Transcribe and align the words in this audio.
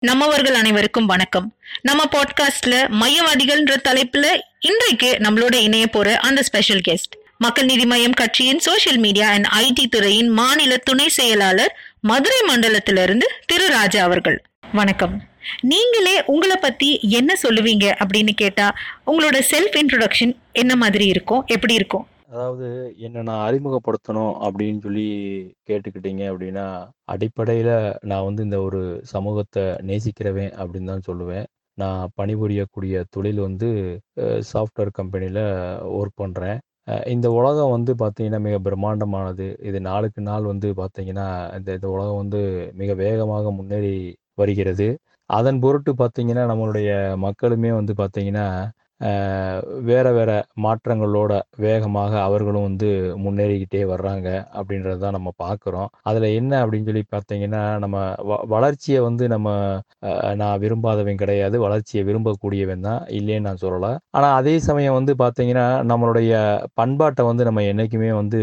நம்மவர்கள் 0.00 0.54
அனைவருக்கும் 0.54 1.06
வணக்கம். 1.06 1.56
நம்ம 1.80 2.04
பாட்காஸ்ட்ல 2.04 2.88
மையவாதிகள்ன்ற 3.00 3.76
தலைப்புல 3.88 4.40
இன்றைக்கு 4.60 5.16
நம்மளோட 5.18 5.54
இணைய 5.54 5.86
போற 5.86 6.18
அந்த 6.18 6.42
ஸ்பெஷல் 6.42 6.80
கெஸ்ட் 6.88 7.16
மக்கள் 7.38 7.64
நீதி 7.64 7.86
மையம் 7.86 8.12
கட்சியின் 8.12 8.60
சோசியல் 8.70 8.98
மீடியா 8.98 9.28
அண்ட் 9.28 9.46
ஐடி 9.58 9.88
துறையின் 9.88 10.28
மாநில 10.28 10.76
துணை 10.76 11.08
செயலாளர் 11.08 11.76
மதுரை 12.00 12.40
மண்டலத்திலிருந்து 12.48 13.22
திரு 13.46 13.68
ராஜா 13.68 14.04
அவர்கள். 14.04 14.42
வணக்கம். 14.72 15.22
நீங்களே 15.60 16.24
உங்களை 16.24 16.56
பத்தி 16.56 17.00
என்ன 17.02 17.34
சொல்லுவீங்க 17.42 17.94
அப்படின்னு 18.04 18.30
கேட்டா 18.30 18.74
உங்களோட 19.06 19.42
செல்ஃப் 19.50 19.78
இன்ட்ரோடக்ஷன் 19.82 20.36
என்ன 20.52 20.76
மாதிரி 20.76 21.06
இருக்கும் 21.06 21.44
எப்படி 21.46 21.74
இருக்கும்? 21.74 22.08
அதாவது 22.28 22.66
என்ன 23.06 23.22
நான் 23.28 23.44
அறிமுகப்படுத்தணும் 23.48 24.32
அப்படின்னு 24.46 24.80
சொல்லி 24.86 25.04
கேட்டுக்கிட்டீங்க 25.68 26.22
அப்படின்னா 26.32 26.64
அடிப்படையில் 27.14 27.74
நான் 28.10 28.26
வந்து 28.28 28.42
இந்த 28.46 28.58
ஒரு 28.66 28.80
சமூகத்தை 29.12 29.64
நேசிக்கிறவன் 29.90 30.52
அப்படின்னு 30.60 30.90
தான் 30.92 31.06
சொல்லுவேன். 31.08 31.46
நான் 31.78 32.02
பணிபுரியக்கூடிய 32.20 32.94
தொழில் 33.14 33.40
வந்து 33.46 33.68
சாஃப்ட்வேர் 34.50 34.96
கம்பெனியில் 35.00 35.42
ஒர்க் 35.98 36.20
பண்ணுறேன் 36.22 36.58
இந்த 37.14 37.26
உலகம் 37.38 37.74
வந்து 37.76 37.92
பார்த்திங்கன்னா 38.02 38.40
மிக 38.46 38.56
பிரம்மாண்டமானது. 38.66 39.46
இது 39.68 39.78
நாளுக்கு 39.88 40.20
நாள் 40.30 40.44
வந்து 40.52 40.68
பார்த்திங்கன்னா 40.80 41.26
இந்த 41.58 41.70
இந்த 41.78 41.88
உலகம் 41.96 42.20
வந்து 42.22 42.40
மிக 42.80 42.90
வேகமாக 43.04 43.50
முன்னேறி 43.58 43.94
வருகிறது. 44.42 44.88
அதன் 45.30 45.60
பொருட்டு 45.64 45.92
பார்த்திங்கன்னா 46.02 46.44
நம்மளுடைய 46.52 46.90
மக்களுமே 47.26 47.70
வந்து 47.80 47.94
பார்த்திங்கன்னா 48.02 48.46
வேற 49.88 50.06
வேற 50.18 50.30
மாற்றங்களோட 50.64 51.32
வேகமாக 51.64 52.12
அவர்களும் 52.28 52.66
வந்து 52.68 52.88
முன்னேறிக்கிட்டே 53.24 53.82
வர்றாங்க 53.92 54.28
அப்படின்றது 54.58 55.00
தான் 55.04 55.16
நம்ம 55.16 55.30
பார்க்குறோம். 55.44 55.88
அதில் 56.10 56.26
என்ன 56.40 56.52
அப்படின்னு 56.62 56.88
சொல்லி 56.90 57.04
பார்த்தீங்கன்னா 57.14 57.62
நம்ம 57.84 57.96
வ 58.30 58.38
வளர்ச்சியை 58.54 59.00
வந்து 59.08 59.24
நம்ம 59.34 59.48
நான் 60.40 60.60
விரும்பாதவன் 60.64 61.20
கிடையாது. 61.22 61.56
வளர்ச்சியை 61.66 62.02
விரும்பக்கூடியவன் 62.08 62.86
தான் 62.88 63.02
இல்லைன்னு 63.18 63.46
நான் 63.48 63.62
சொல்லலை. 63.64 63.92
ஆனால் 64.18 64.36
அதே 64.40 64.54
சமயம் 64.68 64.96
வந்து 64.98 65.14
பார்த்தீங்கன்னா 65.22 65.66
நம்மளுடைய 65.92 66.32
பண்பாட்டை 66.80 67.24
வந்து 67.30 67.46
நம்ம 67.48 67.64
என்றைக்குமே 67.72 68.10
வந்து 68.20 68.40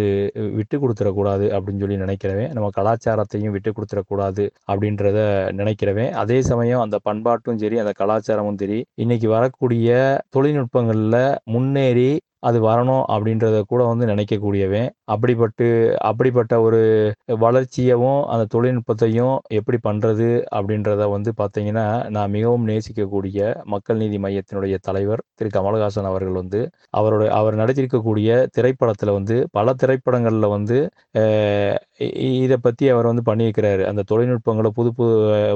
விட்டு 0.60 0.76
கொடுத்துடக்கூடாது 0.84 1.46
அப்படின்னு 1.56 1.84
சொல்லி 1.86 2.00
நினைக்கிறவன் 2.06 2.54
நம்ம 2.58 2.70
கலாச்சாரத்தையும் 2.80 3.56
விட்டு 3.58 3.72
கொடுத்துடக்கூடாது 3.78 4.44
அப்படின்றத 4.72 5.20
நினைக்கிறவன். 5.62 6.12
அதே 6.24 6.40
சமயம் 6.52 6.84
அந்த 6.86 6.98
பண்பாட்டும் 7.10 7.62
சரி 7.64 7.78
அந்த 7.84 7.94
கலாச்சாரமும் 8.02 8.60
சரி 8.64 8.80
இன்னைக்கு 9.04 9.28
வரக்கூடிய 9.36 9.90
தொழில் 10.36 10.45
தொழில்நுட்பங்களில் 10.46 11.38
முன்னேறி 11.46 12.10
அது 12.48 12.58
வரணும் 12.68 13.04
அப்படின்றத 13.14 13.58
கூட 13.72 13.82
வந்து 13.92 14.06
நினைக்கக்கூடியவன். 14.12 14.88
அப்படிப்பட்டு 15.14 15.68
அப்படிப்பட்ட 16.10 16.54
ஒரு 16.68 16.82
வளர்ச்சியவும் 17.44 18.22
அந்த 18.34 18.44
தொழில்நுட்பத்தையும் 18.56 19.36
எப்படி 19.60 19.78
பண்ணுறது 19.88 20.30
அப்படின்றத 20.58 21.08
வந்து 21.16 21.32
பார்த்தீங்கன்னா 21.42 21.86
நான் 22.16 22.34
மிகவும் 22.36 22.68
நேசிக்கக்கூடிய 22.72 23.40
மக்கள் 23.74 24.02
நீதி 24.04 24.20
மையத்தினுடைய 24.26 24.76
தலைவர் 24.90 25.24
திரு. 25.40 25.50
கமலஹாசன் 25.58 26.10
அவர்கள் 26.12 26.40
வந்து 26.42 26.62
அவரோட 27.00 27.24
அவர் 27.40 27.60
நடிச்சிருக்கக்கூடிய 27.62 28.30
திரைப்படத்தில் 28.58 29.16
வந்து 29.18 29.38
பல 29.58 29.74
திரைப்படங்களில் 29.84 30.54
வந்து 30.56 30.80
இதை 32.46 32.58
பற்றி 32.66 32.86
அவர் 32.94 33.10
வந்து 33.12 33.24
பண்ணியிருக்கிறாரு. 33.30 33.84
அந்த 33.92 34.02
தொழில்நுட்பங்களை 34.12 34.70
புது 34.78 34.90
புது 34.98 35.14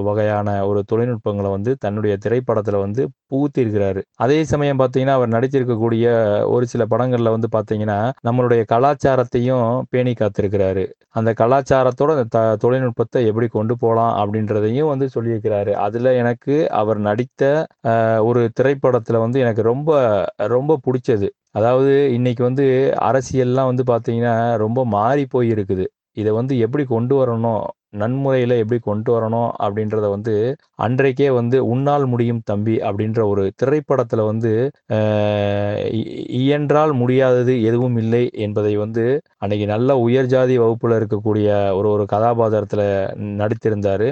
வகையான 0.08 0.50
ஒரு 0.70 0.81
தொழில்நுட்பங்களை 0.92 1.50
வந்து 1.56 1.72
தன்னுடைய 1.86 2.14
திரைப்படத்தில் 2.26 2.84
வந்து 2.86 3.02
புகுத்திருக்கிறாரு 3.31 4.02
அதே 4.26 4.38
சமயம் 4.52 4.80
பார்த்தீங்கன்னா 4.81 5.18
அவர் 5.20 5.34
நடிச்சிருக்கக்கூடிய 5.36 6.06
ஒரு 6.56 6.66
சில 6.74 6.78
சில 6.80 6.85
படங்களில் 6.91 7.33
வந்து 7.33 7.47
பார்த்தீங்கன்னா 7.55 7.97
நம்மளுடைய 8.27 8.61
கலாச்சாரத்தையும் 8.72 9.63
பேணி 9.89 10.11
காத்திருக்கிறாரு. 10.13 10.83
அந்த 11.11 11.30
கலாச்சாரத்தோட 11.41 12.11
த 12.35 12.39
தொழில்நுட்பத்தை 12.55 13.22
எப்படி 13.30 13.47
கொண்டு 13.47 13.73
போகலாம் 13.77 14.13
அப்படின்றதையும் 14.22 14.91
வந்து 14.91 15.07
சொல்லியிருக்கிறாரு. 15.16 15.72
அதில் 15.85 16.09
எனக்கு 16.22 16.55
அவர் 16.81 17.00
நடித்த 17.00 17.41
ஒரு 18.30 18.44
திரைப்படத்துல 18.59 19.19
வந்து 19.25 19.39
எனக்கு 19.39 19.63
ரொம்ப 19.72 19.89
ரொம்ப 20.47 20.80
பிடிச்சது. 20.88 21.30
அதாவது 21.52 21.91
இன்னைக்கு 22.17 22.44
வந்து 22.44 22.66
அரசியல்லாம் 23.09 23.69
வந்து 23.72 23.85
பார்த்தீங்கன்னா 23.91 24.35
ரொம்ப 24.63 24.79
மாறி 24.95 25.25
போயிருக்குது 25.35 25.88
இதை 26.18 26.31
வந்து 26.39 26.53
எப்படி 26.66 26.84
கொண்டு 26.88 27.13
வரணும் 27.16 27.62
நன்முறையில் 27.94 28.53
எப்படி 28.59 28.79
கொண்டு 28.81 29.09
வரணும் 29.13 29.50
அப்படின்றத 29.59 30.05
வந்து 30.09 30.33
அன்றைக்கே 30.79 31.29
வந்து 31.31 31.57
உன்னால் 31.67 32.05
முடியும் 32.05 32.41
தம்பி 32.45 32.75
அப்படின்ற 32.88 33.19
ஒரு 33.31 33.44
திரைப்படத்தில் 33.55 34.23
வந்து 34.23 34.51
இயன்றால் 36.39 36.94
முடியாதது 37.01 37.53
எதுவும் 37.63 37.97
இல்லை 37.97 38.23
என்பதை 38.45 38.73
வந்து 38.77 39.05
அன்னைக்கு 39.38 39.67
நல்ல 39.67 39.97
உயர் 40.00 40.27
ஜாதி 40.27 40.57
வகுப்பில் 40.57 40.97
இருக்கக்கூடிய 41.00 41.47
ஒரு 41.79 41.89
ஒரு 41.95 42.05
கதாபாத்திரத்தில் 42.13 42.85
நடித்திருந்தார். 43.41 44.07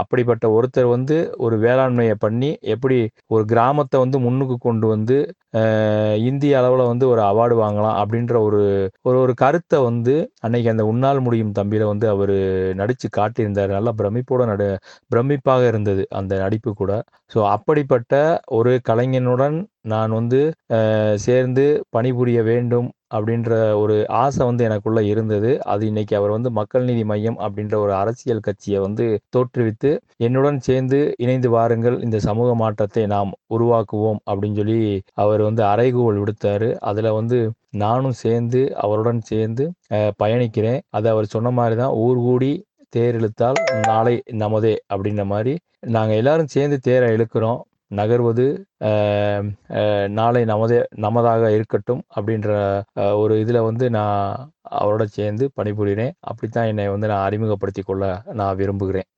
அப்படிப்பட்ட 0.00 0.44
ஒருத்தர் 0.56 0.88
வந்து 0.88 1.16
ஒரு 1.38 1.56
வேளாண்மையை 1.64 2.16
பண்ணி 2.24 2.50
எப்படி 2.74 2.98
ஒரு 3.30 3.44
கிராமத்தை 3.52 3.98
வந்து 4.04 4.18
முன்னுக்கு 4.26 4.56
கொண்டு 4.60 4.86
வந்து 4.86 5.16
இந்திய 6.28 6.58
அளவில் 6.58 6.90
வந்து 6.90 7.06
ஒரு 7.12 7.22
அவார்டு 7.22 7.54
வாங்கலாம் 7.62 7.96
அப்படின்ற 8.00 8.34
ஒரு 8.46 8.60
ஒரு 9.04 9.16
ஒரு 9.22 9.32
கருத்தை 9.42 9.78
வந்து 9.88 10.14
அன்னைக்கு 10.40 10.68
அந்த 10.72 10.84
உன்னால் 10.90 11.20
முடியும் 11.20 11.54
தம்பியில் 11.58 11.90
வந்து 11.92 12.06
அவர் 12.14 12.34
நடித்து 12.80 13.08
காட்டியிருந்தார். 13.18 13.72
நல்லா 13.76 13.92
பிரமிப்போட 14.00 14.44
நடு 14.52 14.68
பிரமிப்பாக 15.10 15.64
இருந்தது 15.72 16.04
அந்த 16.20 16.32
நடிப்பு 16.44 16.72
கூட. 16.74 16.92
ஸோ 17.30 17.40
அப்படிப்பட்ட 17.54 18.14
ஒரு 18.58 18.72
கலைஞனுடன் 18.90 19.58
நான் 19.86 20.12
வந்து 20.12 20.40
சேர்ந்து 21.26 21.66
பணிபுரிய 21.96 22.40
வேண்டும் 22.50 22.88
அப்படின்ற 23.16 23.50
ஒரு 23.82 23.96
ஆசை 24.22 24.42
வந்து 24.48 24.66
எனக்குள்ள 24.68 25.00
இருந்தது. 25.12 25.50
அது 25.72 25.82
இன்னைக்கு 25.90 26.14
அவர் 26.18 26.34
வந்து 26.36 26.50
மக்கள் 26.58 26.86
நீதி 26.88 27.04
மையம் 27.12 27.38
அப்படின்ற 27.46 27.74
ஒரு 27.84 27.92
அரசியல் 28.02 28.44
கட்சியை 28.46 28.80
வந்து 28.86 29.06
தோற்றுவித்து 29.36 29.90
என்னுடன் 30.26 30.60
சேர்ந்து 30.68 31.00
இணைந்து 31.24 31.50
வாருங்கள் 31.56 31.96
இந்த 32.06 32.20
சமூக 32.28 32.50
மாற்றத்தை 32.62 33.04
நாம் 33.14 33.32
உருவாக்குவோம் 33.56 34.20
அப்படின்னு 34.30 34.60
சொல்லி 34.62 34.80
அவர் 35.24 35.42
வந்து 35.48 35.64
அறைகூவல் 35.72 36.20
விடுத்தாரு. 36.22 36.70
அதில் 36.90 37.16
வந்து 37.18 37.38
நானும் 37.84 38.16
சேர்ந்து 38.24 38.60
அவருடன் 38.84 39.20
சேர்ந்து 39.32 39.64
பயணிக்கிறேன். 40.22 40.80
அது 40.98 41.06
அவர் 41.14 41.32
சொன்ன 41.34 41.50
மாதிரி 41.58 41.76
தான் 41.82 41.96
ஊர் 42.06 42.20
கூடி 42.26 42.52
தேர் 42.94 43.16
இழுத்தால் 43.18 43.58
நாளை 43.88 44.14
நமதே 44.42 44.74
அப்படின்ற 44.92 45.24
மாதிரி 45.32 45.52
நாங்கள் 45.96 46.18
எல்லாரும் 46.20 46.52
சேர்ந்து 46.54 46.76
தேரை 46.86 47.08
இழுக்கிறோம். 47.16 47.60
நகர்வது 47.90 48.44
நாளை 50.18 50.42
நமதே 50.52 50.78
நமதாக 51.06 51.44
இருக்கட்டும் 51.56 52.02
அப்படின்ற 52.16 52.50
ஒரு 53.22 53.34
இதில் 53.42 53.66
வந்து 53.68 53.86
நான் 53.98 54.50
அவரோட 54.80 55.04
சேர்ந்து 55.16 55.44
பணிபுரிகிறேன். 55.58 56.14
அப்படித்தான் 56.30 56.68
என்னை 56.72 56.86
வந்து 56.94 57.08
நான் 57.12 57.26
அறிமுகப்படுத்தி 57.28 57.82
கொள்ள 57.82 58.04
நான் 58.40 58.58
விரும்புகிறேன். 58.60 59.08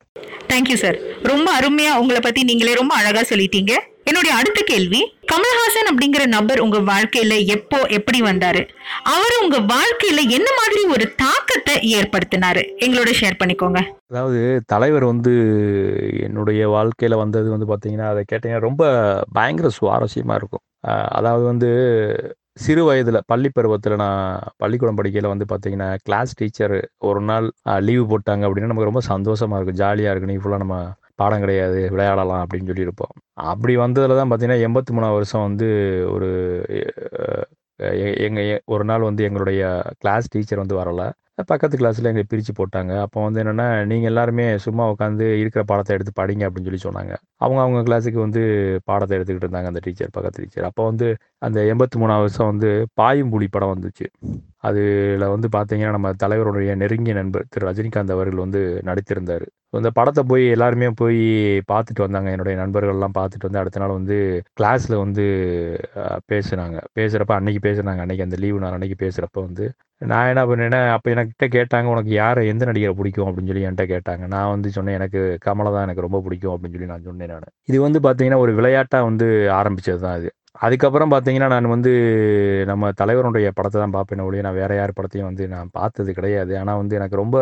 தேங்க்யூ 0.52 0.76
சார் 0.84 0.98
ரொம்ப 1.30 1.48
அருமையா 1.60 1.94
உங்களை 2.02 2.20
பத்தி 2.20 2.42
நீங்களே 2.50 2.74
ரொம்ப 2.82 2.94
அழகா 3.00 3.22
சொல்லிட்டீங்க. 3.32 3.72
என்னுடைய 4.10 4.32
அடுத்த 4.38 4.60
கேள்வி 4.70 5.00
கமல்ஹாசன் 5.30 5.88
அப்படிங்கிற 5.90 6.22
நபர் 6.34 6.62
உங்க 6.64 6.78
வாழ்க்கையில 6.88 7.34
எப்போ 7.54 7.78
எப்படி 7.96 8.18
வந்தாரு? 8.22 8.62
அவர் 9.14 9.34
உங்க 9.42 9.58
வாழ்க்கையில 9.72 10.20
என்ன 10.36 10.48
மாதிரி 10.58 10.80
ஒரு 10.94 11.04
தாக்கத்தை 11.22 11.74
ஏற்படுத்தினாரு? 11.98 12.62
எங்களோட 12.84 13.12
ஷேர் 13.20 13.38
பண்ணிக்கோங்க. 13.42 13.80
அதாவது 14.10 14.40
தலைவர் 14.72 15.06
வந்து 15.12 15.34
என்னுடைய 16.26 16.62
வாழ்க்கையில 16.76 17.20
வந்தது 17.22 17.48
வந்து 17.54 17.70
பாத்தீங்கன்னா 17.72 18.08
அதை 18.12 18.24
கேட்டீங்கன்னா 18.32 18.66
ரொம்ப 18.69 18.84
பயங்கர 19.38 19.70
சுவாரஸ்யமா 19.78 20.36
இருக்கும். 20.40 20.64
அதாவது 21.19 21.44
வந்து 21.52 21.70
சிறு 22.56 22.82
வயதில் 22.88 23.18
பள்ளி 23.30 23.48
பருவத்தில் 23.56 24.00
நான் 24.02 24.40
பள்ளிக்கூடம் 24.62 24.98
படிக்கையில் 24.98 25.30
வந்து 25.32 25.46
பார்த்தீங்கன்னா 25.52 25.88
கிளாஸ் 26.06 26.32
டீச்சர் 26.40 26.74
ஒரு 27.08 27.20
நாள் 27.30 27.46
லீவு 27.86 28.04
போட்டாங்க 28.10 28.42
அப்படின்னா 28.46 28.70
நமக்கு 28.72 28.90
ரொம்ப 28.90 29.02
சந்தோஷமாக 29.12 29.58
இருக்கும். 29.58 29.80
ஜாலியாக 29.82 30.12
இருக்கு 30.14 30.30
நீ 30.32 30.36
ஃபுல்லாக 30.42 30.62
நம்ம 30.64 30.76
பாடம் 31.20 31.42
கிடையாது 31.44 31.78
விளையாடலாம் 31.94 32.42
அப்படின்னு 32.44 32.70
சொல்லியிருப்போம் 32.72 33.14
அப்படி 33.52 33.74
வந்ததில் 33.84 34.18
தான் 34.20 34.30
பார்த்தீங்கன்னா 34.30 34.64
எண்பத்தி 34.68 34.92
மூணாவது 34.96 35.18
வருஷம் 35.18 35.46
வந்து 35.48 35.68
ஒரு 36.14 36.28
எங்கள் 38.26 38.62
ஒரு 38.74 38.84
நாள் 38.90 39.08
வந்து 39.08 39.22
எங்களுடைய 39.28 39.62
கிளாஸ் 40.02 40.32
டீச்சர் 40.34 40.62
வந்து 40.64 40.78
வரலை. 40.80 41.06
பக்கத்து 41.50 41.76
கிளாஸில் 41.80 42.08
எங்களை 42.08 42.24
பிரித்து 42.32 42.52
போட்டாங்க. 42.58 42.92
அப்போ 43.04 43.19
வந்து 43.26 43.40
என்னென்னா 43.42 43.66
நீங்கள் 43.90 44.10
எல்லாருமே 44.10 44.44
சும்மா 44.64 44.84
உட்காந்து 44.92 45.26
இருக்கிற 45.42 45.62
பாடத்தை 45.70 45.92
எடுத்து 45.96 46.12
படிங்க 46.20 46.42
அப்படின்னு 46.48 46.69
சொல்லி 46.69 46.82
சொன்னாங்க. 46.88 47.12
அவங்க 47.44 47.60
அவங்க 47.64 47.80
கிளாஸுக்கு 47.88 48.20
வந்து 48.26 48.43
பாடத்தை 48.90 49.14
எடுத்துக்கிட்டு 49.16 49.46
இருந்தாங்க 49.46 49.70
அந்த 49.72 49.82
டீச்சர் 49.87 50.12
பக்கத்து 50.16 50.43
டீச்சர் 50.44 50.69
அப்போ 50.70 50.84
வந்து 50.90 51.08
அந்த 51.43 51.59
எண்பத்தி 51.73 51.97
மூணாவது 52.03 52.25
வருஷம் 52.27 52.50
வந்து 52.53 52.69
பாயும்புலி 53.00 53.47
படம் 53.55 53.73
வந்துச்சு. 53.75 54.06
அதில் 54.69 55.25
வந்து 55.35 55.49
பார்த்தீங்கன்னா 55.55 55.94
நம்ம 55.97 56.11
தலைவருடைய 56.23 56.73
நெருங்கிய 56.83 57.15
நண்பர் 57.19 57.47
திரு. 57.53 57.65
ரஜினிகாந்த் 57.69 58.15
அவர்கள் 58.17 58.43
வந்து 58.44 58.61
நடித்திருந்தார். 58.89 59.47
இந்த 59.81 59.91
படத்தை 59.99 60.23
போய் 60.31 60.44
எல்லாருமே 60.55 60.89
போய் 61.00 61.21
பார்த்துட்டு 61.73 62.05
வந்தாங்க. 62.06 62.29
என்னுடைய 62.35 62.56
நண்பர்கள்லாம் 62.62 63.17
பார்த்துட்டு 63.19 63.49
வந்து 63.49 63.61
அடுத்த 63.62 63.81
நாள் 63.83 63.97
வந்து 63.99 64.17
கிளாஸில் 64.61 64.97
வந்து 65.05 65.25
பேசுனாங்க. 66.33 66.79
பேசுகிறப்ப 66.99 67.35
அன்னைக்கு 67.39 67.62
பேசுனாங்க. 67.69 68.03
அன்னைக்கு 68.05 68.27
அந்த 68.27 68.39
லீவு 68.44 68.61
நாள் 68.65 68.77
அன்னைக்கு 68.79 68.99
பேசுகிறப்ப 69.05 69.41
வந்து 69.49 69.67
நான் 70.11 70.29
என்ன 70.31 70.43
பண்ணேன்னா 70.50 70.79
அப்போ 70.94 71.09
எனக்கிட்ட 71.15 71.47
கேட்டாங்க 71.56 71.87
உனக்கு 71.94 72.12
யாரை 72.21 72.43
எந்த 72.53 72.65
நடிகரை 72.71 72.94
பிடிக்கும்? 73.00 73.27
அப்படின்னு 73.29 73.50
சொல்லி 73.50 73.67
என்கிட்ட 73.67 73.85
கேட்டாங்க. 73.94 74.25
நான் 74.35 74.53
வந்து 74.55 74.71
சொன்னேன் 74.77 74.99
எனக்கு 75.00 75.21
கமலை 75.47 75.73
தான் 75.75 75.87
எனக்கு 75.87 76.06
ரொம்ப 76.06 76.21
பிடிக்கும். 76.27 76.55
அப்படின்னு 76.55 76.77
சொல்லி 76.77 76.93
நான் 76.93 77.09
சொன்னேன் 77.09 77.33
நான். 77.35 77.53
இது 77.71 77.81
வந்து 77.87 78.00
பார்த்தீங்கன்னா 78.06 78.41
ஒரு 78.47 78.55
விளையாட்டாக 78.61 79.09
வந்து 79.11 79.29
ஆரம்பித்தது 79.61 80.00
தான் 80.06 80.19
இது. 80.23 80.31
அதுக்கப்புறம் 80.60 81.12
பார்த்தீங்கன்னா 81.12 81.49
நான் 81.52 81.69
வந்து 81.75 81.93
நம்ம 82.70 82.90
தலைவருடைய 83.00 83.49
படத்தை 83.58 83.78
தான் 83.82 83.94
பார்ப்பேன் 83.96 84.25
ஒழிய 84.26 84.43
நான் 84.46 84.58
வேற 84.60 84.72
யார் 84.78 84.93
படத்தையும் 84.99 85.28
வந்து 85.31 85.44
நான் 85.54 85.72
பார்த்தது 85.78 86.10
கிடையாது. 86.19 86.52
ஆனால் 86.60 86.81
வந்து 86.82 86.96
எனக்கு 87.00 87.16
ரொம்ப 87.22 87.37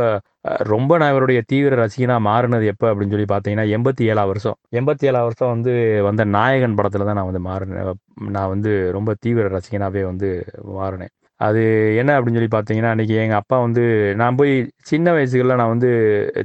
ரொம்ப 0.72 0.98
நான் 1.00 1.12
இவருடைய 1.14 1.40
தீவிர 1.52 1.80
ரசிகனாக 1.82 2.26
மாறினது 2.28 2.66
எப்போ 2.74 2.86
அப்படின்னு 2.92 3.14
சொல்லி 3.16 3.28
பார்த்தீங்கன்னா 3.34 3.66
எண்பத்தி 3.76 4.04
ஏழாம் 4.12 4.30
வருஷம். 4.32 4.58
எண்பத்தி 4.80 5.08
ஏழாம் 5.10 5.26
வருஷம் 5.28 5.52
வந்து 5.54 5.72
வந்த 6.08 6.24
நாயகன் 6.38 6.78
படத்தில் 6.80 7.08
தான் 7.08 7.18
நான் 7.20 7.30
வந்து 7.32 7.46
மாறினேன் 7.50 7.90
நான் 8.36 8.52
வந்து 8.54 8.72
ரொம்ப 8.98 9.16
தீவிர 9.26 9.48
ரசிகனாகவே 9.58 10.04
வந்து 10.12 10.30
மாறினேன். 10.80 11.12
அது 11.40 11.60
என்ன 12.00 12.10
அப்படின்னு 12.16 12.38
சொல்லி 12.38 12.54
பார்த்தீங்கன்னா 12.54 12.90
அன்றைக்கி 12.94 13.14
எங்கள் 13.22 13.40
அப்பா 13.42 13.56
வந்து 13.66 13.82
நான் 14.22 14.38
போய் 14.40 14.52
சின்ன 14.90 15.12
வயசுகளில் 15.16 15.58
நான் 15.60 15.72
வந்து 15.74 15.90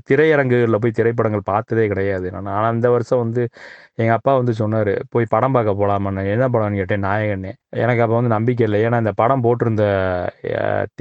திரையரங்குகளில் 0.09 0.81
போய் 0.83 0.97
திரைப்படங்கள் 1.00 1.50
பார்த்ததே 1.53 1.85
கிடையாது. 1.94 2.27
நான் 2.35 2.51
ஆனால் 2.57 2.73
அந்த 2.75 2.89
வருஷம் 2.95 3.23
வந்து 3.25 3.44
எங்கள் 3.97 4.18
அப்பா 4.18 4.31
வந்து 4.39 4.53
சொன்னார் 4.62 4.92
போய் 5.13 5.31
படம் 5.33 5.53
பார்க்க 5.56 5.80
போகலாமான்னு 5.81 6.24
என்ன 6.33 6.45
படம்னு 6.53 6.80
கேட்டேன் 6.81 7.06
நாயகன்னு. 7.07 7.51
எனக்கு 7.83 8.03
அப்போ 8.06 8.15
வந்து 8.19 8.36
நம்பிக்கை 8.36 8.63
இல்லை. 8.68 8.80
ஏன்னா 8.88 8.97
இந்த 9.03 9.13
படம் 9.21 9.44
போட்டிருந்த 9.45 9.86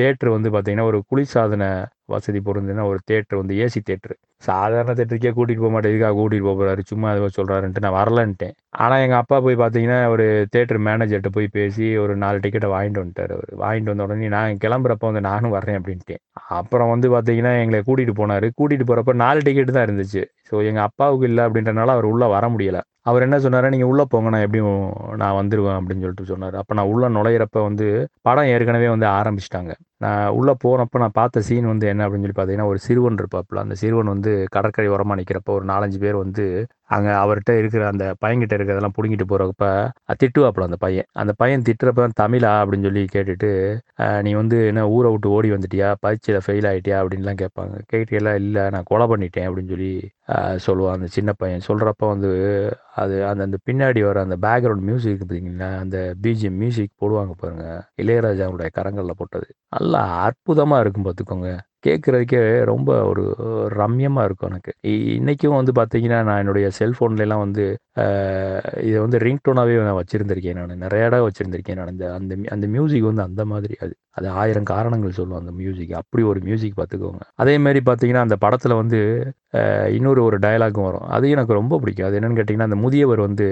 தேட்ரு 0.01 0.31
வந்து 0.37 0.51
பார்த்தீங்கன்னா 0.55 0.89
ஒரு 0.91 1.01
குளிர்சாதன 1.11 1.65
வசதி 2.13 2.41
பொருந்தின 2.47 2.85
ஒரு 2.91 2.99
தேட்டர் 3.11 3.41
வந்து 3.41 3.55
ஏசி 3.65 3.81
தேட்டரு 3.89 4.15
சாதாரண 4.49 4.93
தேட்டருக்கே 4.97 5.33
கூட்டிகிட்டு 5.37 5.65
போக 5.65 5.73
மாட்டேன். 5.75 5.93
இதுக்காக 5.93 6.15
கூட்டிகிட்டு 6.19 6.47
போக 6.49 6.57
போகிறாரு 6.61 6.83
சும்மா 6.91 7.07
அதை 7.13 7.29
சொல்கிறாருன்ட்டு 7.37 7.85
நான் 7.85 7.97
வரலன்ட்டேன். 7.99 8.55
ஆனால் 8.85 9.03
எங்கள் 9.05 9.21
அப்பா 9.23 9.37
போய் 9.47 9.57
பார்த்தீங்கன்னா 9.63 9.99
ஒரு 10.15 10.25
தேட்டர் 10.55 10.81
மேனேஜர்கிட்ட 10.89 11.31
போய் 11.37 11.49
பேசி 11.57 11.87
ஒரு 12.05 12.15
நாலு 12.25 12.39
டிக்கெட்டை 12.45 12.71
வாங்கிட்டு 12.75 13.03
வந்துட்டார் 13.03 13.33
அவர். 13.37 13.51
வாங்கிட்டு 13.63 13.93
வந்த 13.93 14.07
உடனே 14.09 14.29
நான் 14.37 14.61
கிளம்புறப்ப 14.65 15.11
வந்து 15.11 15.23
நானும் 15.31 15.55
வர்றேன் 15.57 15.79
அப்படின்ட்டேன். 15.81 16.23
அப்புறம் 16.59 16.93
வந்து 16.95 17.09
பார்த்தீங்கன்னா 17.15 17.53
எங்களை 17.63 17.81
கூட்டிகிட்டு 17.89 18.17
போனார். 18.23 18.49
கூட்டிகிட்டு 18.61 18.89
போகிறப்ப 18.91 19.15
நாலு 19.25 19.41
டிக்கெட் 19.49 19.77
தான் 19.79 19.87
இருந்துச்சு. 19.89 20.25
ஸோ 20.51 20.55
எங்கள் 20.71 20.87
அப்பாவுக்கு 20.89 21.29
இல்லை 21.31 21.43
அப்படின்றனால 21.47 21.95
அவர் 21.97 22.11
உள்ளே 22.13 22.27
வர 22.35 22.45
முடியலை. 22.55 22.81
அவர் 23.11 23.25
என்ன 23.27 23.37
சொன்னார்? 23.45 23.67
நீங்கள் 23.75 23.91
உள்ளே 23.93 24.05
போங்க. 24.13 24.29
நான் 24.35 24.45
எப்படியும் 24.47 24.77
நான் 25.23 25.37
வந்துடுவேன் 25.39 25.77
அப்படின்னு 25.79 26.05
சொல்லிட்டு 26.05 26.31
சொன்னார். 26.33 26.55
அப்போ 26.61 26.73
நான் 26.79 26.91
உள்ளே 26.93 27.09
நுழையிறப்ப 27.17 27.63
வந்து 27.69 27.87
படம் 28.29 28.51
ஏற்கனவே 28.53 28.89
வந்து 28.95 29.07
ஆரம்பிச்சிட்டாங்க. 29.19 29.73
நான் 30.05 30.23
உள்ளே 30.39 30.53
போகிறப்ப 30.65 31.03
நான் 31.03 31.17
பார்த்த 31.21 31.43
சீன் 31.49 31.71
வந்து 31.73 31.87
என்ன 31.93 32.05
அப்படின்னு 32.07 32.27
சொல்லி 32.27 32.39
பார்த்தீங்கன்னா 32.39 32.71
ஒரு 32.73 32.81
சிறுவன் 32.87 33.21
இருப்பாப்புல. 33.23 33.63
அந்த 33.67 33.77
சிறுவன் 33.83 34.13
வந்து 34.15 34.33
கடற்கரை 34.57 34.89
ஓரமாக 34.95 35.19
நிற்கிறப்ப 35.21 35.53
ஒரு 35.59 35.67
நாலஞ்சு 35.73 36.01
பேர் 36.05 36.19
வந்து 36.25 36.47
அங்கே 36.91 37.13
அவர்கிட்ட 37.23 37.53
இருக்கிற 37.61 37.83
அந்த 37.93 38.07
பையன்கிட்ட 38.23 38.55
இருக்கிறதெல்லாம் 38.59 38.97
பிடுங்கிட்டு 38.97 39.27
போகிறப்ப 39.31 39.67
திட்டுவாப்பில் 40.23 40.67
அந்த 40.69 40.79
பையன். 40.85 41.09
அந்த 41.23 41.33
பையன் 41.41 41.65
திட்டுறப்ப 41.69 42.01
தான் 42.05 42.19
தமிழா? 42.23 42.53
அப்படின்னு 42.63 42.89
சொல்லி 42.89 43.05
கேட்டுட்டு 43.15 43.51
நீ 44.27 44.33
வந்து 44.41 44.59
என்ன 44.71 44.83
ஊரை 44.97 45.11
விட்டு 45.13 45.29
ஓடி 45.37 45.51
வந்துட்டியா? 45.55 45.89
பரீட்சையில் 46.05 46.45
ஃபெயில் 46.47 46.69
ஆகிட்டியா 46.73 46.99
அப்படின்லாம் 47.03 47.41
கேட்பாங்க. 47.43 47.75
கேட்டீங்களா 47.93 48.35
இல்லை 48.43 48.65
நான் 48.77 48.89
கொலை 48.93 49.07
பண்ணிட்டேன் 49.13 49.49
அப்படின்னு 49.49 49.73
சொல்லி 49.75 49.93
சொல்லுவான் 50.67 50.97
அந்த 50.99 51.09
சின்ன 51.17 51.31
பையன். 51.41 51.67
சொல்கிறப்ப 51.69 52.05
வந்து 52.15 52.31
அது 53.03 53.15
அந்த 53.31 53.43
அந்த 53.49 53.59
பின்னாடி 53.69 54.01
வர 54.09 54.21
அந்த 54.27 54.37
பேக்ரவுண்ட் 54.47 54.87
மியூசிக் 54.91 55.19
பார்த்தீங்கன்னா 55.23 55.71
அந்த 55.85 55.99
பிஜிஎம் 56.25 56.59
மியூசிக் 56.63 56.93
போடுவாங்க 57.03 57.35
பாருங்கள் 57.43 57.83
இளையராஜாவுடைய 58.03 58.69
கரங்களில் 58.79 59.19
போட்டது. 59.21 59.49
நல்லா 59.77 60.03
அற்புதமாக 60.29 60.83
இருக்கும் 60.85 61.07
பார்த்துக்கோங்க. 61.09 61.51
கேட்குறதுக்கே 61.87 62.41
ரொம்ப 62.71 62.91
ஒரு 63.11 63.23
ரம்யமாக 63.81 64.27
இருக்கும் 64.29 64.51
எனக்கு. 64.51 64.73
இன்றைக்கும் 65.19 65.57
வந்து 65.61 65.73
பார்த்தீங்கன்னா 65.79 66.19
நான் 66.29 66.41
என்னுடைய 66.43 66.67
செல்ஃபோன்லாம் 66.79 67.43
வந்து 67.47 67.65
இதை 68.89 68.99
வந்து 69.05 69.19
ரிங்டோனாகவே 69.27 69.75
நான் 69.89 69.99
வச்சுருந்துருக்கேன் 70.01 70.59
நான். 70.61 70.83
நிறைய 70.85 71.09
இடம் 71.09 71.27
வச்சுருந்துருக்கேன் 71.29 71.79
நான். 71.81 71.91
அந்த 71.93 72.07
அந்த 72.19 72.37
அந்த 72.57 72.67
மியூசிக் 72.77 73.09
வந்து 73.11 73.25
அந்த 73.29 73.45
மாதிரி. 73.53 73.77
அது 73.85 73.95
அது 74.19 74.29
ஆயிரம் 74.41 74.69
காரணங்கள் 74.73 75.17
சொல்லும் 75.19 75.39
அந்த 75.41 75.53
மியூசிக். 75.61 75.93
அப்படி 76.01 76.23
ஒரு 76.33 76.41
மியூசிக் 76.49 76.79
பார்த்துக்கோங்க. 76.81 77.23
அதே 77.43 77.55
மாதிரி 77.65 77.81
பார்த்தீங்கன்னா 77.89 78.25
அந்த 78.27 78.37
படத்தில் 78.45 78.81
வந்து 78.83 79.01
இன்னொரு 79.97 80.21
ஒரு 80.29 80.37
டயலாகும் 80.45 80.87
வரும். 80.89 81.07
அது 81.17 81.27
எனக்கு 81.35 81.59
ரொம்ப 81.61 81.79
பிடிக்கும். 81.83 82.09
அது 82.09 82.19
என்னென்னு 82.21 82.39
கேட்டிங்கன்னா 82.41 82.69
அந்த 82.71 82.79
முதியவர் 82.85 83.21
வந்து 83.29 83.47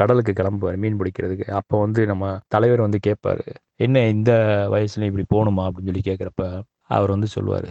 கடலுக்கு 0.00 0.32
கிளம்புவார் 0.40 0.80
மீன் 0.84 1.00
பிடிக்கிறதுக்கு. 1.00 1.46
அப்போ 1.60 1.76
வந்து 1.80 2.02
நம்ம 2.12 2.24
தலைவர் 2.56 2.84
வந்து 2.86 3.00
கேட்பார் 3.08 3.44
என்ன 3.86 3.98
இந்த 4.16 4.32
வயசுல 4.74 5.08
இப்படி 5.10 5.26
போகணுமா 5.34 5.62
அப்படின்னு 5.68 5.90
சொல்லி 5.90 6.04
கேட்குறப்ப 6.10 6.44
அவர் 6.94 7.10
வந்து 7.10 7.26
சொல்லுவார் 7.26 7.68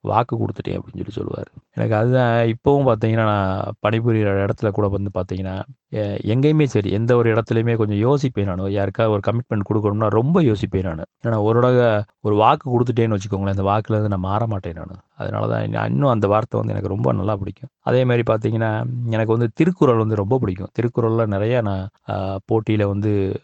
வாக்கு 0.00 0.34
கொடுத்துட்டேன் 0.36 0.76
அப்படின்னு 0.76 1.02
சொல்லி 1.02 1.14
சொல்லுவார். 1.14 1.48
எனக்கு 1.74 1.94
அதுதான் 1.94 2.34
இப்போவும் 2.54 2.88
பார்த்தீங்கன்னா 2.90 3.26
நான் 3.32 3.72
பணிபுரிகிற 3.86 4.34
இடத்துல 4.46 4.70
கூட 4.70 4.88
வந்து 4.88 5.10
பார்த்தீங்கன்னா 5.14 5.56
எங்கேயுமே 5.94 6.64
சரி 6.64 6.90
எந்த 6.90 7.16
ஒரு 7.16 7.34
இடத்துலையுமே 7.34 7.76
கொஞ்சம் 7.76 7.98
யோசிப்பேன் 7.98 8.54
நான். 8.54 8.70
யாருக்காவது 8.70 9.20
ஒரு 9.20 9.22
கமிட்மெண்ட் 9.26 9.74
கொடுக்கணும்னா 9.74 10.08
ரொம்ப 10.08 10.42
யோசிப்பேன் 10.42 10.82
நான். 10.82 11.04
ஏன்னா 11.26 11.42
ஒரு 11.42 12.04
ஒரு 12.20 12.34
வாக்கு 12.34 12.80
கொடுத்துட்டேன்னு 12.80 13.18
வச்சுக்கோங்களேன் 13.20 13.56
அந்த 13.56 13.62
வாக்குலேருந்து 13.62 14.08
நான் 14.08 14.18
மாற 14.18 14.46
மாட்டேன் 14.46 14.72
நான். 14.72 15.00
அதனால 15.16 15.46
தான் 15.46 15.90
இன்னும் 15.90 16.08
அந்த 16.08 16.26
வார்த்தை 16.26 16.60
வந்து 16.60 16.74
எனக்கு 16.74 16.94
ரொம்ப 16.94 17.12
நல்லா 17.12 17.36
பிடிக்கும். 17.36 17.68
அதே 17.80 18.04
மாதிரி 18.04 18.32
பார்த்தீங்கன்னா 18.32 18.84
எனக்கு 19.10 19.32
வந்து 19.32 19.50
திருக்குறள் 19.54 19.96
வந்து 19.96 20.14
ரொம்ப 20.14 20.38
பிடிக்கும். 20.38 20.66
திருக்குறளில் 20.72 21.26
நிறையா 21.26 21.62
நான் 21.62 21.88
போட்டியில் 22.44 22.86
வந்து 22.86 23.40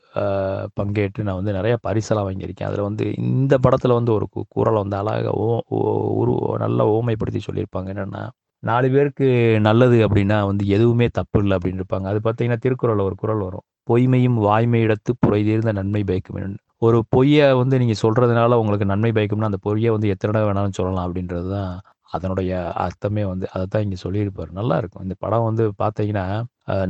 பங்கேற்று 0.80 1.22
நான் 1.22 1.42
வந்து 1.42 1.52
நிறையா 1.52 1.76
பரிசெல்லாம் 1.88 2.28
வாங்கியிருக்கேன். 2.30 2.64
அதில் 2.64 2.80
வந்து 2.80 3.14
இந்த 3.16 3.58
படத்தில் 3.58 3.92
வந்து 3.92 4.12
ஒரு 4.12 4.28
கு- 4.34 4.72
வந்து 4.72 4.96
அழகாக 4.96 5.30
ஓ 5.30 5.60
ஓ- 5.68 6.14
உரு 6.14 6.58
நல்ல 6.58 7.00
ஓமைப்படுத்தி 7.00 7.40
சொல்லியிருப்பாங்க. 7.52 7.90
என்னென்னா 7.92 8.28
நாலு 8.62 8.90
பேருக்கு 8.90 9.26
நல்லது 9.60 10.08
அப்படின்னா 10.08 10.46
வந்து 10.46 10.64
எதுவுமே 10.66 11.06
தப்பு 11.12 11.38
இல்லை 11.40 11.54
அப்படின்னு 11.56 11.80
இருப்பாங்க. 11.82 12.06
அது 12.12 12.20
பார்த்தீங்கன்னா 12.24 12.58
திருக்குறளில் 12.58 13.04
ஒரு 13.04 13.14
குறள் 13.14 13.42
வரும். 13.46 13.64
பொய்மையும் 13.90 14.38
வாய்மையிடத்து 14.44 15.12
புரை 15.20 15.44
தீர்ந்த 15.44 15.72
நன்மை 15.72 16.04
பயக்கும் 16.04 16.56
ஒரு 16.78 16.98
பொய்யை 17.08 17.52
வந்து 17.54 17.78
நீங்கள் 17.78 18.00
சொல்கிறதுனால 18.02 18.54
உங்களுக்கு 18.62 18.86
நன்மை 18.86 19.10
பயக்கும்னா 19.12 19.50
அந்த 19.50 19.60
பொய்யை 19.66 19.90
வந்து 19.90 20.08
எத்தனை 20.08 20.40
வேணாலும் 20.42 20.76
சொல்லலாம் 20.80 21.06
அப்படின்றது 21.08 21.50
தான் 21.50 21.72
அதனுடைய 22.10 22.52
அர்த்தமே 22.84 23.24
வந்து. 23.24 23.46
அதை 23.52 23.66
தான் 23.70 23.82
இங்கே 23.82 23.96
சொல்லியிருப்பார். 23.96 24.50
நல்லா 24.52 24.76
இருக்கும். 24.76 25.02
இந்த 25.02 25.14
படம் 25.18 25.44
வந்து 25.44 25.64
பார்த்தீங்கன்னா 25.82 26.24